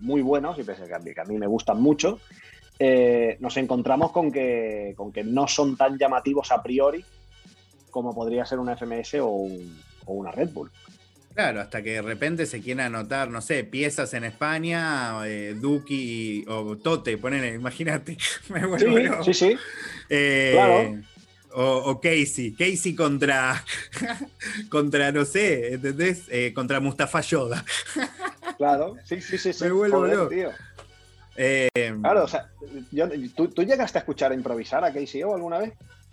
muy 0.00 0.20
buenos 0.20 0.58
y 0.58 0.64
pese 0.64 0.82
a 0.82 0.86
que 0.86 1.20
a 1.20 1.24
mí, 1.24 1.38
me 1.38 1.46
gustan 1.46 1.80
mucho, 1.80 2.20
eh, 2.78 3.36
nos 3.40 3.56
encontramos 3.56 4.12
con 4.12 4.32
que, 4.32 4.94
con 4.96 5.12
que 5.12 5.24
no 5.24 5.46
son 5.48 5.76
tan 5.76 5.98
llamativos 5.98 6.50
a 6.52 6.62
priori 6.62 7.04
como 7.92 8.12
podría 8.12 8.44
ser 8.44 8.58
una 8.58 8.76
FMS 8.76 9.18
o, 9.20 9.48
una 10.06 10.32
Red 10.32 10.48
Bull. 10.48 10.70
Claro, 11.34 11.60
hasta 11.60 11.82
que 11.82 11.92
de 11.92 12.02
repente 12.02 12.44
se 12.46 12.60
quiera 12.60 12.86
anotar, 12.86 13.30
no 13.30 13.40
sé, 13.40 13.62
piezas 13.64 14.12
en 14.14 14.24
España, 14.24 15.14
eh, 15.26 15.54
Duki 15.54 16.44
o 16.48 16.76
Tote, 16.76 17.16
ponele, 17.18 17.54
imagínate. 17.54 18.18
Me 18.48 18.66
vuelvo 18.66 19.22
sí, 19.22 19.32
sí, 19.32 19.34
sí. 19.34 19.56
Eh, 20.10 20.50
claro. 20.54 21.02
O, 21.54 22.00
Casey, 22.00 22.54
Casey 22.54 22.94
contra, 22.94 23.62
contra, 24.70 25.12
no 25.12 25.26
sé, 25.26 25.74
¿entendés? 25.74 26.24
Eh, 26.30 26.52
contra 26.54 26.80
Mustafa 26.80 27.20
Yoda. 27.20 27.62
claro, 28.56 28.96
sí, 29.04 29.20
sí, 29.20 29.36
sí. 29.36 29.52
sí. 29.52 29.64
Me 29.64 29.72
vuelvo 29.72 30.06
loco. 30.06 30.30
Eh, 31.36 31.68
claro, 32.00 32.24
o 32.24 32.28
sea, 32.28 32.50
¿tú, 33.34 33.48
¿tú, 33.48 33.62
llegaste 33.62 33.98
a 33.98 34.00
escuchar 34.00 34.32
a 34.32 34.34
improvisar 34.34 34.84
a 34.84 34.92
Casey 34.92 35.22
o 35.22 35.34
alguna 35.34 35.58
vez? 35.58 35.72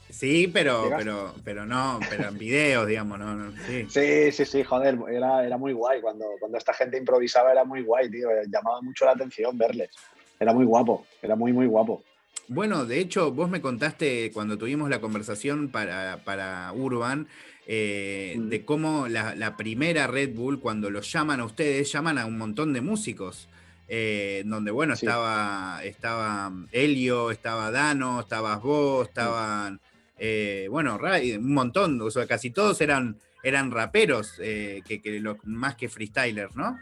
Sí, 0.10 0.50
pero, 0.52 0.90
pero, 0.98 1.36
pero 1.44 1.66
no, 1.66 2.00
pero 2.10 2.30
en 2.30 2.38
videos, 2.38 2.88
digamos, 2.88 3.20
no, 3.20 3.52
sí. 3.68 3.86
sí. 3.90 4.32
sí, 4.32 4.46
sí, 4.46 4.64
joder, 4.64 4.98
era, 5.12 5.46
era 5.46 5.58
muy 5.58 5.74
guay. 5.74 6.02
Cuando, 6.02 6.26
cuando 6.40 6.58
esta 6.58 6.74
gente 6.74 6.98
improvisaba 6.98 7.52
era 7.52 7.64
muy 7.64 7.84
guay, 7.84 8.10
tío. 8.10 8.30
Llamaba 8.48 8.82
mucho 8.82 9.06
la 9.06 9.12
atención 9.12 9.56
verles. 9.58 9.92
Era 10.40 10.54
muy 10.54 10.66
guapo, 10.66 11.06
era 11.22 11.36
muy, 11.36 11.54
muy 11.54 11.68
guapo. 11.68 12.04
Bueno, 12.48 12.86
de 12.86 13.00
hecho, 13.00 13.32
vos 13.32 13.48
me 13.48 13.62
contaste 13.62 14.32
cuando 14.32 14.58
tuvimos 14.58 14.90
la 14.90 15.00
conversación 15.00 15.70
para, 15.70 16.74
Urban, 16.74 17.28
eh, 17.68 18.36
mm. 18.36 18.50
de 18.50 18.66
cómo 18.66 19.08
la, 19.08 19.56
primera 19.56 20.08
Red 20.08 20.34
Bull, 20.34 20.60
cuando 20.60 20.90
los 20.90 21.12
llaman 21.12 21.42
a 21.42 21.46
ustedes, 21.46 21.92
llaman 21.92 22.18
a 22.18 22.26
un 22.26 22.40
montón 22.40 22.74
de 22.74 22.82
músicos. 22.82 23.48
Eh, 23.92 24.44
donde, 24.46 24.70
bueno, 24.70 24.94
estaba, 24.94 25.84
estaba 25.84 26.52
Helio, 26.72 27.32
estaba 27.32 27.72
Dano, 27.72 28.20
estabas 28.20 28.62
vos, 28.62 29.08
estaban 29.08 29.82
eh, 30.20 30.68
bueno, 30.70 31.00
un 31.02 31.54
montón, 31.54 32.00
o 32.00 32.12
sea, 32.12 32.28
casi 32.28 32.52
todos 32.52 32.82
eran, 32.82 33.18
eran 33.42 33.72
raperos, 33.72 34.34
que, 34.38 35.34
más 35.46 35.76
que 35.76 35.90
freestylers, 35.90 36.56
¿no? 36.56 36.78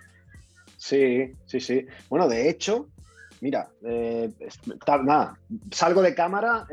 Sí, 0.76 1.32
sí, 1.46 1.62
sí. 1.62 1.88
Bueno, 2.10 2.28
de 2.28 2.50
hecho, 2.50 2.90
mira, 3.40 3.70
nada, 5.06 5.40
salgo 5.72 6.02
de 6.02 6.14
cámara, 6.14 6.68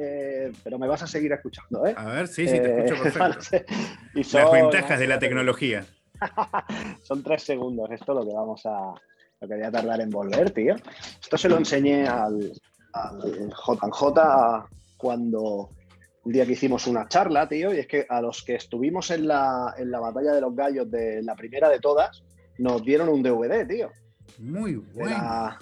pero 0.64 0.80
me 0.80 0.88
vas 0.88 1.04
a 1.04 1.06
seguir 1.06 1.30
escuchando, 1.30 1.86
¿eh? 1.86 1.94
A 1.96 2.06
ver, 2.06 2.26
sí, 2.26 2.48
sí, 2.48 2.58
te 2.58 2.84
escucho 2.84 3.02
perfecto. 3.04 3.72
Las 4.14 4.50
ventajas 4.50 4.98
de 4.98 5.06
la 5.06 5.20
tecnología. 5.20 5.86
son 7.02 7.22
tres 7.22 7.44
segundos, 7.44 7.88
esto 7.92 8.12
es 8.12 8.24
lo 8.24 8.28
que 8.28 8.34
vamos 8.34 8.62
a, 8.66 8.94
lo 9.40 9.48
que 9.48 9.54
voy 9.54 9.64
a 9.64 9.70
tardar 9.70 10.00
en 10.00 10.10
volver, 10.10 10.50
tío. 10.50 10.76
Esto 11.20 11.36
se 11.36 11.48
lo 11.48 11.58
enseñé 11.58 12.06
al, 12.06 12.52
al 12.92 13.50
JJ 13.50 14.68
cuando 14.96 15.70
un 16.24 16.32
día 16.32 16.46
que 16.46 16.52
hicimos 16.52 16.86
una 16.86 17.06
charla, 17.06 17.48
tío, 17.48 17.74
y 17.74 17.78
es 17.78 17.86
que 17.86 18.06
a 18.08 18.20
los 18.20 18.42
que 18.42 18.54
estuvimos 18.54 19.10
en 19.10 19.28
la, 19.28 19.74
en 19.76 19.90
la 19.90 20.00
batalla 20.00 20.32
de 20.32 20.40
los 20.40 20.56
gallos 20.56 20.90
de 20.90 21.22
la 21.22 21.34
primera 21.34 21.68
de 21.68 21.80
todas, 21.80 22.22
nos 22.58 22.82
dieron 22.82 23.08
un 23.08 23.22
DVD, 23.22 23.66
tío. 23.66 23.90
Muy 24.38 24.76
bueno. 24.76 25.56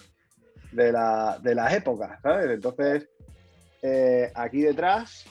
De 0.71 0.91
la, 0.91 1.39
de 1.43 1.55
las 1.55 1.75
épocas, 1.75 2.19
¿sabes? 2.23 2.51
Entonces, 2.51 3.09
eh, 3.83 4.31
aquí 4.35 4.63
detrás 4.63 5.27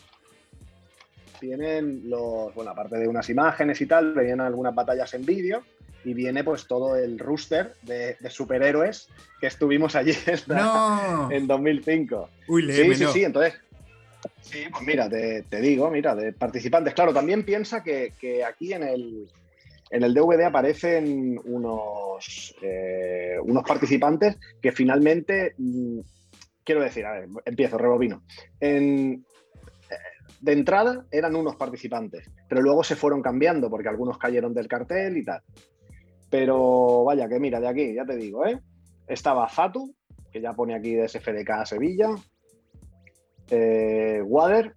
tienen 1.39 2.08
los, 2.08 2.54
bueno, 2.54 2.71
aparte 2.71 2.99
de 2.99 3.08
unas 3.08 3.27
imágenes 3.30 3.82
y 3.82 3.88
tal, 3.88 4.13
venían 4.13 4.41
algunas 4.41 4.75
batallas 4.75 5.12
en 5.15 5.25
vídeo 5.25 5.63
y 6.03 6.13
viene 6.13 6.43
pues 6.43 6.67
todo 6.67 6.95
el 6.95 7.19
rooster 7.19 7.75
de, 7.83 8.15
superhéroes 8.29 9.07
que 9.39 9.47
estuvimos 9.47 9.95
allí 9.95 10.11
en, 11.29 11.47
2005. 11.47 12.29
Uy, 12.47 12.71
sí, 12.71 12.95
sí, 12.95 13.05
sí, 13.13 13.23
entonces... 13.23 13.53
Sí, 14.41 14.65
pues 14.69 14.83
mira, 14.85 15.09
te, 15.09 15.61
digo, 15.61 15.89
mira, 15.89 16.13
de 16.15 16.33
participantes. 16.33 16.93
Claro, 16.93 17.13
también 17.13 17.43
piensa 17.43 17.83
que, 17.83 18.13
aquí 18.47 18.73
en 18.73 18.83
el, 18.83 19.27
en 19.89 20.03
el 20.03 20.13
DVD 20.13 20.43
aparecen 20.43 21.39
unos, 21.43 22.55
eh, 22.61 23.37
unos 23.43 23.63
participantes 23.63 24.37
que 24.61 24.71
finalmente, 24.71 25.55
mm, 25.57 25.99
quiero 26.63 26.81
decir, 26.81 27.05
a 27.05 27.13
ver, 27.13 27.29
empiezo, 27.45 27.77
rebobino. 27.77 28.23
En, 28.59 29.25
eh, 29.89 29.95
de 30.39 30.51
entrada 30.51 31.05
eran 31.11 31.35
unos 31.35 31.55
participantes, 31.55 32.29
pero 32.47 32.61
luego 32.61 32.83
se 32.83 32.95
fueron 32.95 33.21
cambiando 33.21 33.69
porque 33.69 33.89
algunos 33.89 34.17
cayeron 34.17 34.53
del 34.53 34.67
cartel 34.67 35.17
y 35.17 35.25
tal. 35.25 35.41
Pero 36.31 37.03
vaya, 37.03 37.27
que 37.27 37.39
mira, 37.39 37.59
de 37.59 37.67
aquí, 37.67 37.93
ya 37.93 38.05
te 38.05 38.15
digo, 38.15 38.45
¿eh? 38.47 38.59
Estaba 39.05 39.47
Fatu, 39.49 39.93
que 40.31 40.41
ya 40.41 40.53
pone 40.53 40.73
aquí 40.73 40.95
de 40.95 41.07
SFDK 41.07 41.65
Sevilla. 41.65 42.15
Eh, 43.49 44.21
Wader, 44.23 44.73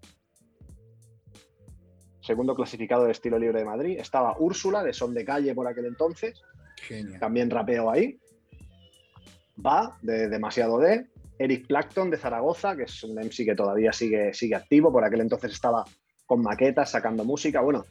segundo 2.21 2.57
clasificado 2.57 3.05
de 3.05 3.13
estilo 3.13 3.39
libre 3.39 3.61
de 3.61 3.65
Madrid. 3.65 3.99
Estaba 4.01 4.37
Úrsula, 4.37 4.83
de 4.83 4.93
Son 4.93 5.15
de 5.15 5.25
Calle 5.25 5.55
por 5.55 5.69
aquel 5.69 5.87
entonces. 5.87 6.43
También 7.21 7.49
rapeo 7.49 7.89
ahí. 7.89 8.19
Va, 9.65 9.97
de 10.03 10.29
Demasiado 10.29 10.79
D. 10.79 11.07
Eric 11.39 11.69
Plackton, 11.69 12.11
de 12.11 12.17
Zaragoza, 12.17 12.77
que 12.77 12.85
es 12.85 13.05
un 13.05 13.15
MC 13.15 13.45
que 13.45 13.55
todavía 13.55 13.93
sigue, 13.93 14.35
sigue 14.35 14.57
activo. 14.57 14.91
Por 14.91 15.05
aquel 15.05 15.21
entonces 15.21 15.53
estaba 15.53 15.85
con 16.27 16.43
maquetas, 16.43 16.91
sacando 16.91 17.25
música. 17.25 17.61
Bueno, 17.61 17.85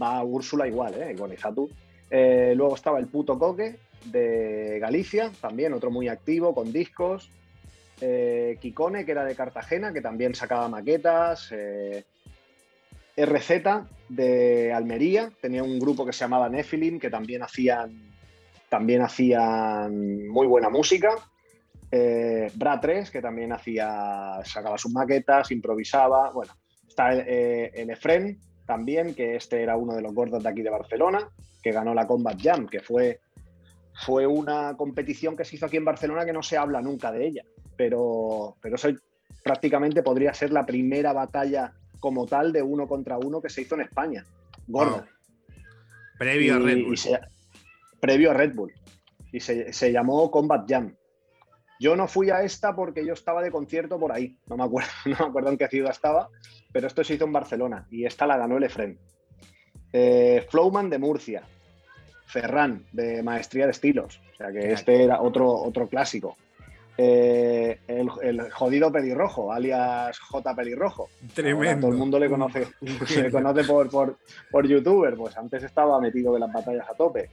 va 0.00 0.22
Úrsula 0.22 0.68
igual, 0.68 0.94
¿eh? 0.94 1.16
Con 1.18 1.36
Fatu. 1.36 1.68
Eh, 2.10 2.54
luego 2.56 2.74
estaba 2.74 2.98
el 2.98 3.06
puto 3.06 3.38
Coque 3.38 3.76
de 4.06 4.78
Galicia, 4.80 5.30
también 5.40 5.72
otro 5.72 5.90
muy 5.90 6.08
activo 6.08 6.54
con 6.54 6.72
discos. 6.72 7.30
Eh, 8.00 8.58
Kikone, 8.60 9.04
que 9.04 9.12
era 9.12 9.24
de 9.24 9.36
Cartagena, 9.36 9.92
que 9.92 10.00
también 10.00 10.34
sacaba 10.34 10.68
maquetas. 10.68 11.52
Eh, 11.52 12.04
RZ 13.16 13.50
de 14.08 14.72
Almería, 14.72 15.30
tenía 15.40 15.62
un 15.62 15.78
grupo 15.78 16.06
que 16.06 16.12
se 16.12 16.20
llamaba 16.20 16.48
Nephilim, 16.48 16.98
que 16.98 17.10
también 17.10 17.42
hacían, 17.42 18.14
también 18.68 19.02
hacían 19.02 20.26
muy 20.28 20.46
buena 20.46 20.70
música. 20.70 21.10
Bra 22.54 22.80
3, 22.80 23.10
que 23.10 23.20
también 23.20 23.52
hacía, 23.52 24.40
sacaba 24.44 24.78
sus 24.78 24.92
maquetas, 24.92 25.50
improvisaba. 25.50 26.30
Bueno, 26.32 26.54
está 26.88 27.12
el, 27.12 27.20
el 27.74 27.90
Efren 27.90 28.40
también, 28.70 29.16
que 29.16 29.34
este 29.34 29.64
era 29.64 29.76
uno 29.76 29.96
de 29.96 30.00
los 30.00 30.14
gordos 30.14 30.44
de 30.44 30.48
aquí 30.48 30.62
de 30.62 30.70
Barcelona 30.70 31.28
que 31.60 31.72
ganó 31.72 31.92
la 31.92 32.06
Combat 32.06 32.40
Jam, 32.40 32.68
que 32.68 32.78
fue, 32.78 33.18
fue 34.06 34.28
una 34.28 34.76
competición 34.76 35.36
que 35.36 35.44
se 35.44 35.56
hizo 35.56 35.66
aquí 35.66 35.76
en 35.76 35.84
Barcelona 35.84 36.24
que 36.24 36.32
no 36.32 36.44
se 36.44 36.56
habla 36.56 36.80
nunca 36.80 37.10
de 37.10 37.26
ella, 37.26 37.42
pero, 37.76 38.54
pero 38.62 38.76
eso 38.76 38.90
prácticamente 39.42 40.04
podría 40.04 40.32
ser 40.34 40.52
la 40.52 40.64
primera 40.64 41.12
batalla 41.12 41.72
como 41.98 42.26
tal 42.26 42.52
de 42.52 42.62
uno 42.62 42.86
contra 42.86 43.18
uno 43.18 43.42
que 43.42 43.50
se 43.50 43.62
hizo 43.62 43.74
en 43.74 43.80
España, 43.80 44.24
gorda. 44.68 45.04
Previo 46.16 46.54
a 46.54 46.58
Red 46.60 46.84
Bull. 46.84 46.98
previo 48.00 48.30
a 48.30 48.34
Red 48.34 48.54
Bull. 48.54 48.72
Y 49.32 49.40
se, 49.40 49.72
se, 49.72 49.90
llamó 49.90 50.30
Combat 50.30 50.64
Jam. 50.68 50.94
Yo 51.80 51.96
no 51.96 52.06
fui 52.06 52.28
a 52.28 52.42
esta 52.42 52.76
porque 52.76 53.06
yo 53.06 53.14
estaba 53.14 53.42
de 53.42 53.50
concierto 53.50 53.98
por 53.98 54.12
ahí. 54.12 54.36
No 54.46 54.58
me 54.58 54.64
acuerdo, 54.64 54.90
no 55.06 55.16
me 55.18 55.24
acuerdo 55.24 55.48
en 55.48 55.56
qué 55.56 55.66
ciudad 55.66 55.90
estaba, 55.90 56.28
pero 56.70 56.86
esto 56.86 57.02
se 57.02 57.14
hizo 57.14 57.24
en 57.24 57.32
Barcelona 57.32 57.86
y 57.90 58.04
esta 58.04 58.26
la 58.26 58.36
ganó 58.36 58.58
el 58.58 58.64
Efren. 58.64 58.98
Eh, 59.92 60.46
Flowman 60.50 60.90
de 60.90 60.98
Murcia, 60.98 61.42
Ferran 62.26 62.84
de 62.92 63.22
Maestría 63.22 63.64
de 63.64 63.72
Estilos, 63.72 64.20
o 64.32 64.36
sea 64.36 64.52
que 64.52 64.72
este 64.72 65.02
era 65.02 65.22
otro, 65.22 65.50
otro 65.50 65.88
clásico. 65.88 66.36
Eh, 66.98 67.78
el, 67.88 68.50
jodido 68.50 68.92
pelirrojo, 68.92 69.50
alias 69.50 70.18
J 70.18 70.54
pelirrojo. 70.54 71.08
Tremendo. 71.32 71.86
todo 71.86 71.92
el 71.92 71.96
mundo 71.96 72.18
le 72.18 72.28
conoce, 72.28 72.68
se 73.06 73.30
conoce 73.30 73.64
por, 73.64 73.88
por, 74.50 74.68
youtuber, 74.68 75.16
pues 75.16 75.34
antes 75.38 75.62
estaba 75.62 75.98
metido 75.98 76.34
en 76.34 76.40
las 76.40 76.52
batallas 76.52 76.86
a 76.90 76.94
tope. 76.94 77.30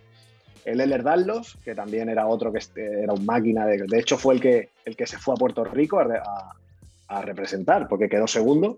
El 0.68 0.82
Eller 0.82 1.02
Dallos, 1.02 1.58
que 1.64 1.74
también 1.74 2.10
era 2.10 2.28
otro 2.28 2.52
que 2.52 2.58
este, 2.58 3.04
era 3.04 3.14
un 3.14 3.26
máquina, 3.26 3.66
de, 3.66 3.86
de 3.88 4.00
hecho 4.00 4.18
fue 4.18 4.34
el 4.34 4.42
que, 4.42 4.70
el 4.84 4.98
que 4.98 5.08
se 5.08 5.18
fue 5.18 5.34
a 5.34 5.38
Puerto 5.38 5.64
Rico 5.64 5.98
a 6.00 7.22
representar, 7.22 7.88
porque 7.88 8.10
quedó 8.10 8.28
segundo. 8.28 8.78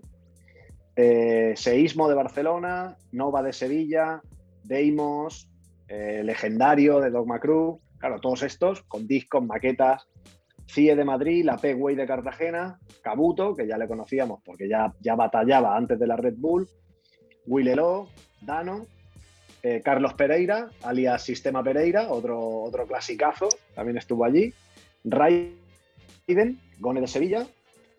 Eh, 0.94 1.54
Seísmo 1.56 2.08
de 2.08 2.14
Barcelona, 2.14 2.96
Nova 3.10 3.42
de 3.42 3.52
Sevilla, 3.52 4.22
Deimos, 4.62 5.50
eh, 5.88 6.22
Legendario 6.22 7.00
de 7.00 7.10
Dogma 7.10 7.40
Crew, 7.40 7.80
claro, 7.98 8.20
todos 8.20 8.44
estos 8.44 8.82
con 8.82 9.08
discos, 9.08 9.44
maquetas, 9.44 10.06
CIE 10.68 10.94
de 10.94 11.04
Madrid, 11.04 11.44
la 11.44 11.56
Pegway 11.56 11.96
de 11.96 12.06
Cartagena, 12.06 12.78
Cabuto, 13.02 13.56
que 13.56 13.66
ya 13.66 13.76
le 13.76 13.88
conocíamos 13.88 14.40
porque 14.44 14.68
ya, 14.68 14.94
ya 15.00 15.16
batallaba 15.16 15.76
antes 15.76 15.98
de 15.98 16.06
la 16.06 16.16
Red 16.16 16.34
Bull, 16.36 16.68
Willelo, 17.46 18.08
Dano, 18.42 18.86
eh, 19.62 19.82
Carlos 19.84 20.14
Pereira, 20.14 20.70
alias 20.82 21.22
Sistema 21.22 21.62
Pereira, 21.62 22.10
otro, 22.10 22.62
otro 22.62 22.86
clasicazo, 22.86 23.48
también 23.74 23.98
estuvo 23.98 24.24
allí, 24.24 24.52
Raiden, 25.04 26.60
Gone 26.78 27.00
de 27.00 27.06
Sevilla, 27.06 27.46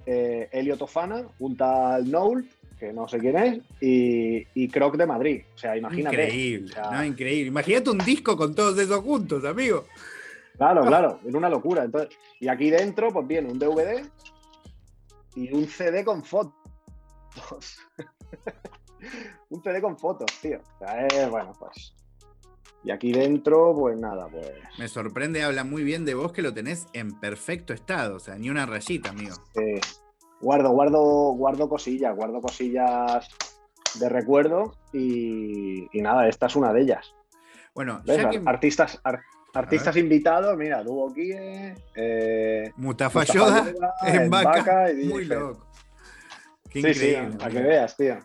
Elio 0.06 0.78
Tofana, 0.78 1.28
un 1.40 1.56
tal 1.56 2.10
Noul, 2.10 2.48
que 2.82 2.92
no 2.92 3.08
sé 3.08 3.20
quién 3.20 3.38
es, 3.38 3.62
y, 3.80 4.68
Croc 4.70 4.98
de 4.98 5.06
Madrid. 5.06 5.44
O 5.54 5.58
sea, 5.58 5.78
imagínate. 5.78 6.16
Increíble, 6.16 6.74
no, 6.92 7.06
increíble. 7.06 7.48
Imagínate 7.50 7.92
un 7.92 8.00
disco 8.00 8.36
con 8.36 8.56
todos 8.56 8.76
esos 8.80 9.02
juntos, 9.02 9.46
amigo. 9.46 9.86
Claro, 10.58 10.82
claro, 10.88 11.20
es 11.24 11.34
una 11.36 11.48
locura. 11.48 11.84
Entonces, 11.84 12.18
y 12.40 12.48
aquí 12.48 12.72
dentro, 12.72 13.14
pues 13.14 13.28
viene 13.28 13.52
un 13.52 13.60
DVD 13.60 14.04
y 15.36 15.54
un 15.54 15.68
CD 15.68 16.04
con 16.04 16.24
fotos. 16.24 16.56
un 19.50 19.64
CD 19.64 19.82
con 19.82 19.98
fotos, 19.98 20.32
tío. 20.42 20.60
O 20.60 20.78
sea, 20.80 21.06
es, 21.08 21.30
bueno, 21.30 21.54
pues. 21.58 21.94
Y 22.84 22.92
aquí 22.92 23.12
dentro, 23.12 23.76
pues 23.76 24.00
nada, 24.00 24.28
pues. 24.28 24.52
Me 24.80 24.88
sorprende, 24.88 25.44
habla 25.44 25.64
muy 25.64 25.84
bien 25.84 26.06
de 26.06 26.16
vos 26.16 26.32
que 26.32 26.42
lo 26.42 26.54
tenés 26.54 26.88
en 26.94 27.20
perfecto 27.20 27.74
estado, 27.74 28.16
o 28.16 28.20
sea, 28.20 28.36
ni 28.36 28.50
una 28.50 28.66
rayita, 28.66 29.10
amigo. 29.10 29.36
Sí, 29.54 29.80
guardo, 30.40 30.72
guardo, 30.72 31.02
guardo 31.34 31.70
cosillas, 31.70 32.16
guardo 32.16 32.42
cosillas 32.42 33.28
de 34.00 34.10
recuerdo 34.10 34.76
y, 34.94 35.88
nada, 35.94 36.28
esta 36.28 36.48
es 36.48 36.56
una 36.56 36.74
de 36.74 36.82
ellas. 36.82 37.14
Bueno, 37.76 38.02
artistas, 38.46 39.00
artistas 39.54 39.96
invitados, 39.96 40.58
mira, 40.58 40.84
Duo 40.84 41.14
Kie, 41.14 41.76
eh, 41.96 42.72
Mutafa 42.78 43.24
Yoda, 43.26 43.72
en 44.06 44.30
Vaca, 44.30 44.88
muy 45.06 45.26
loco. 45.26 45.68
Qué 46.70 46.82
sí, 46.82 46.94
sí, 46.94 47.16
para 47.38 47.52
que 47.52 47.62
veas, 47.62 47.98
tío. 47.98 48.18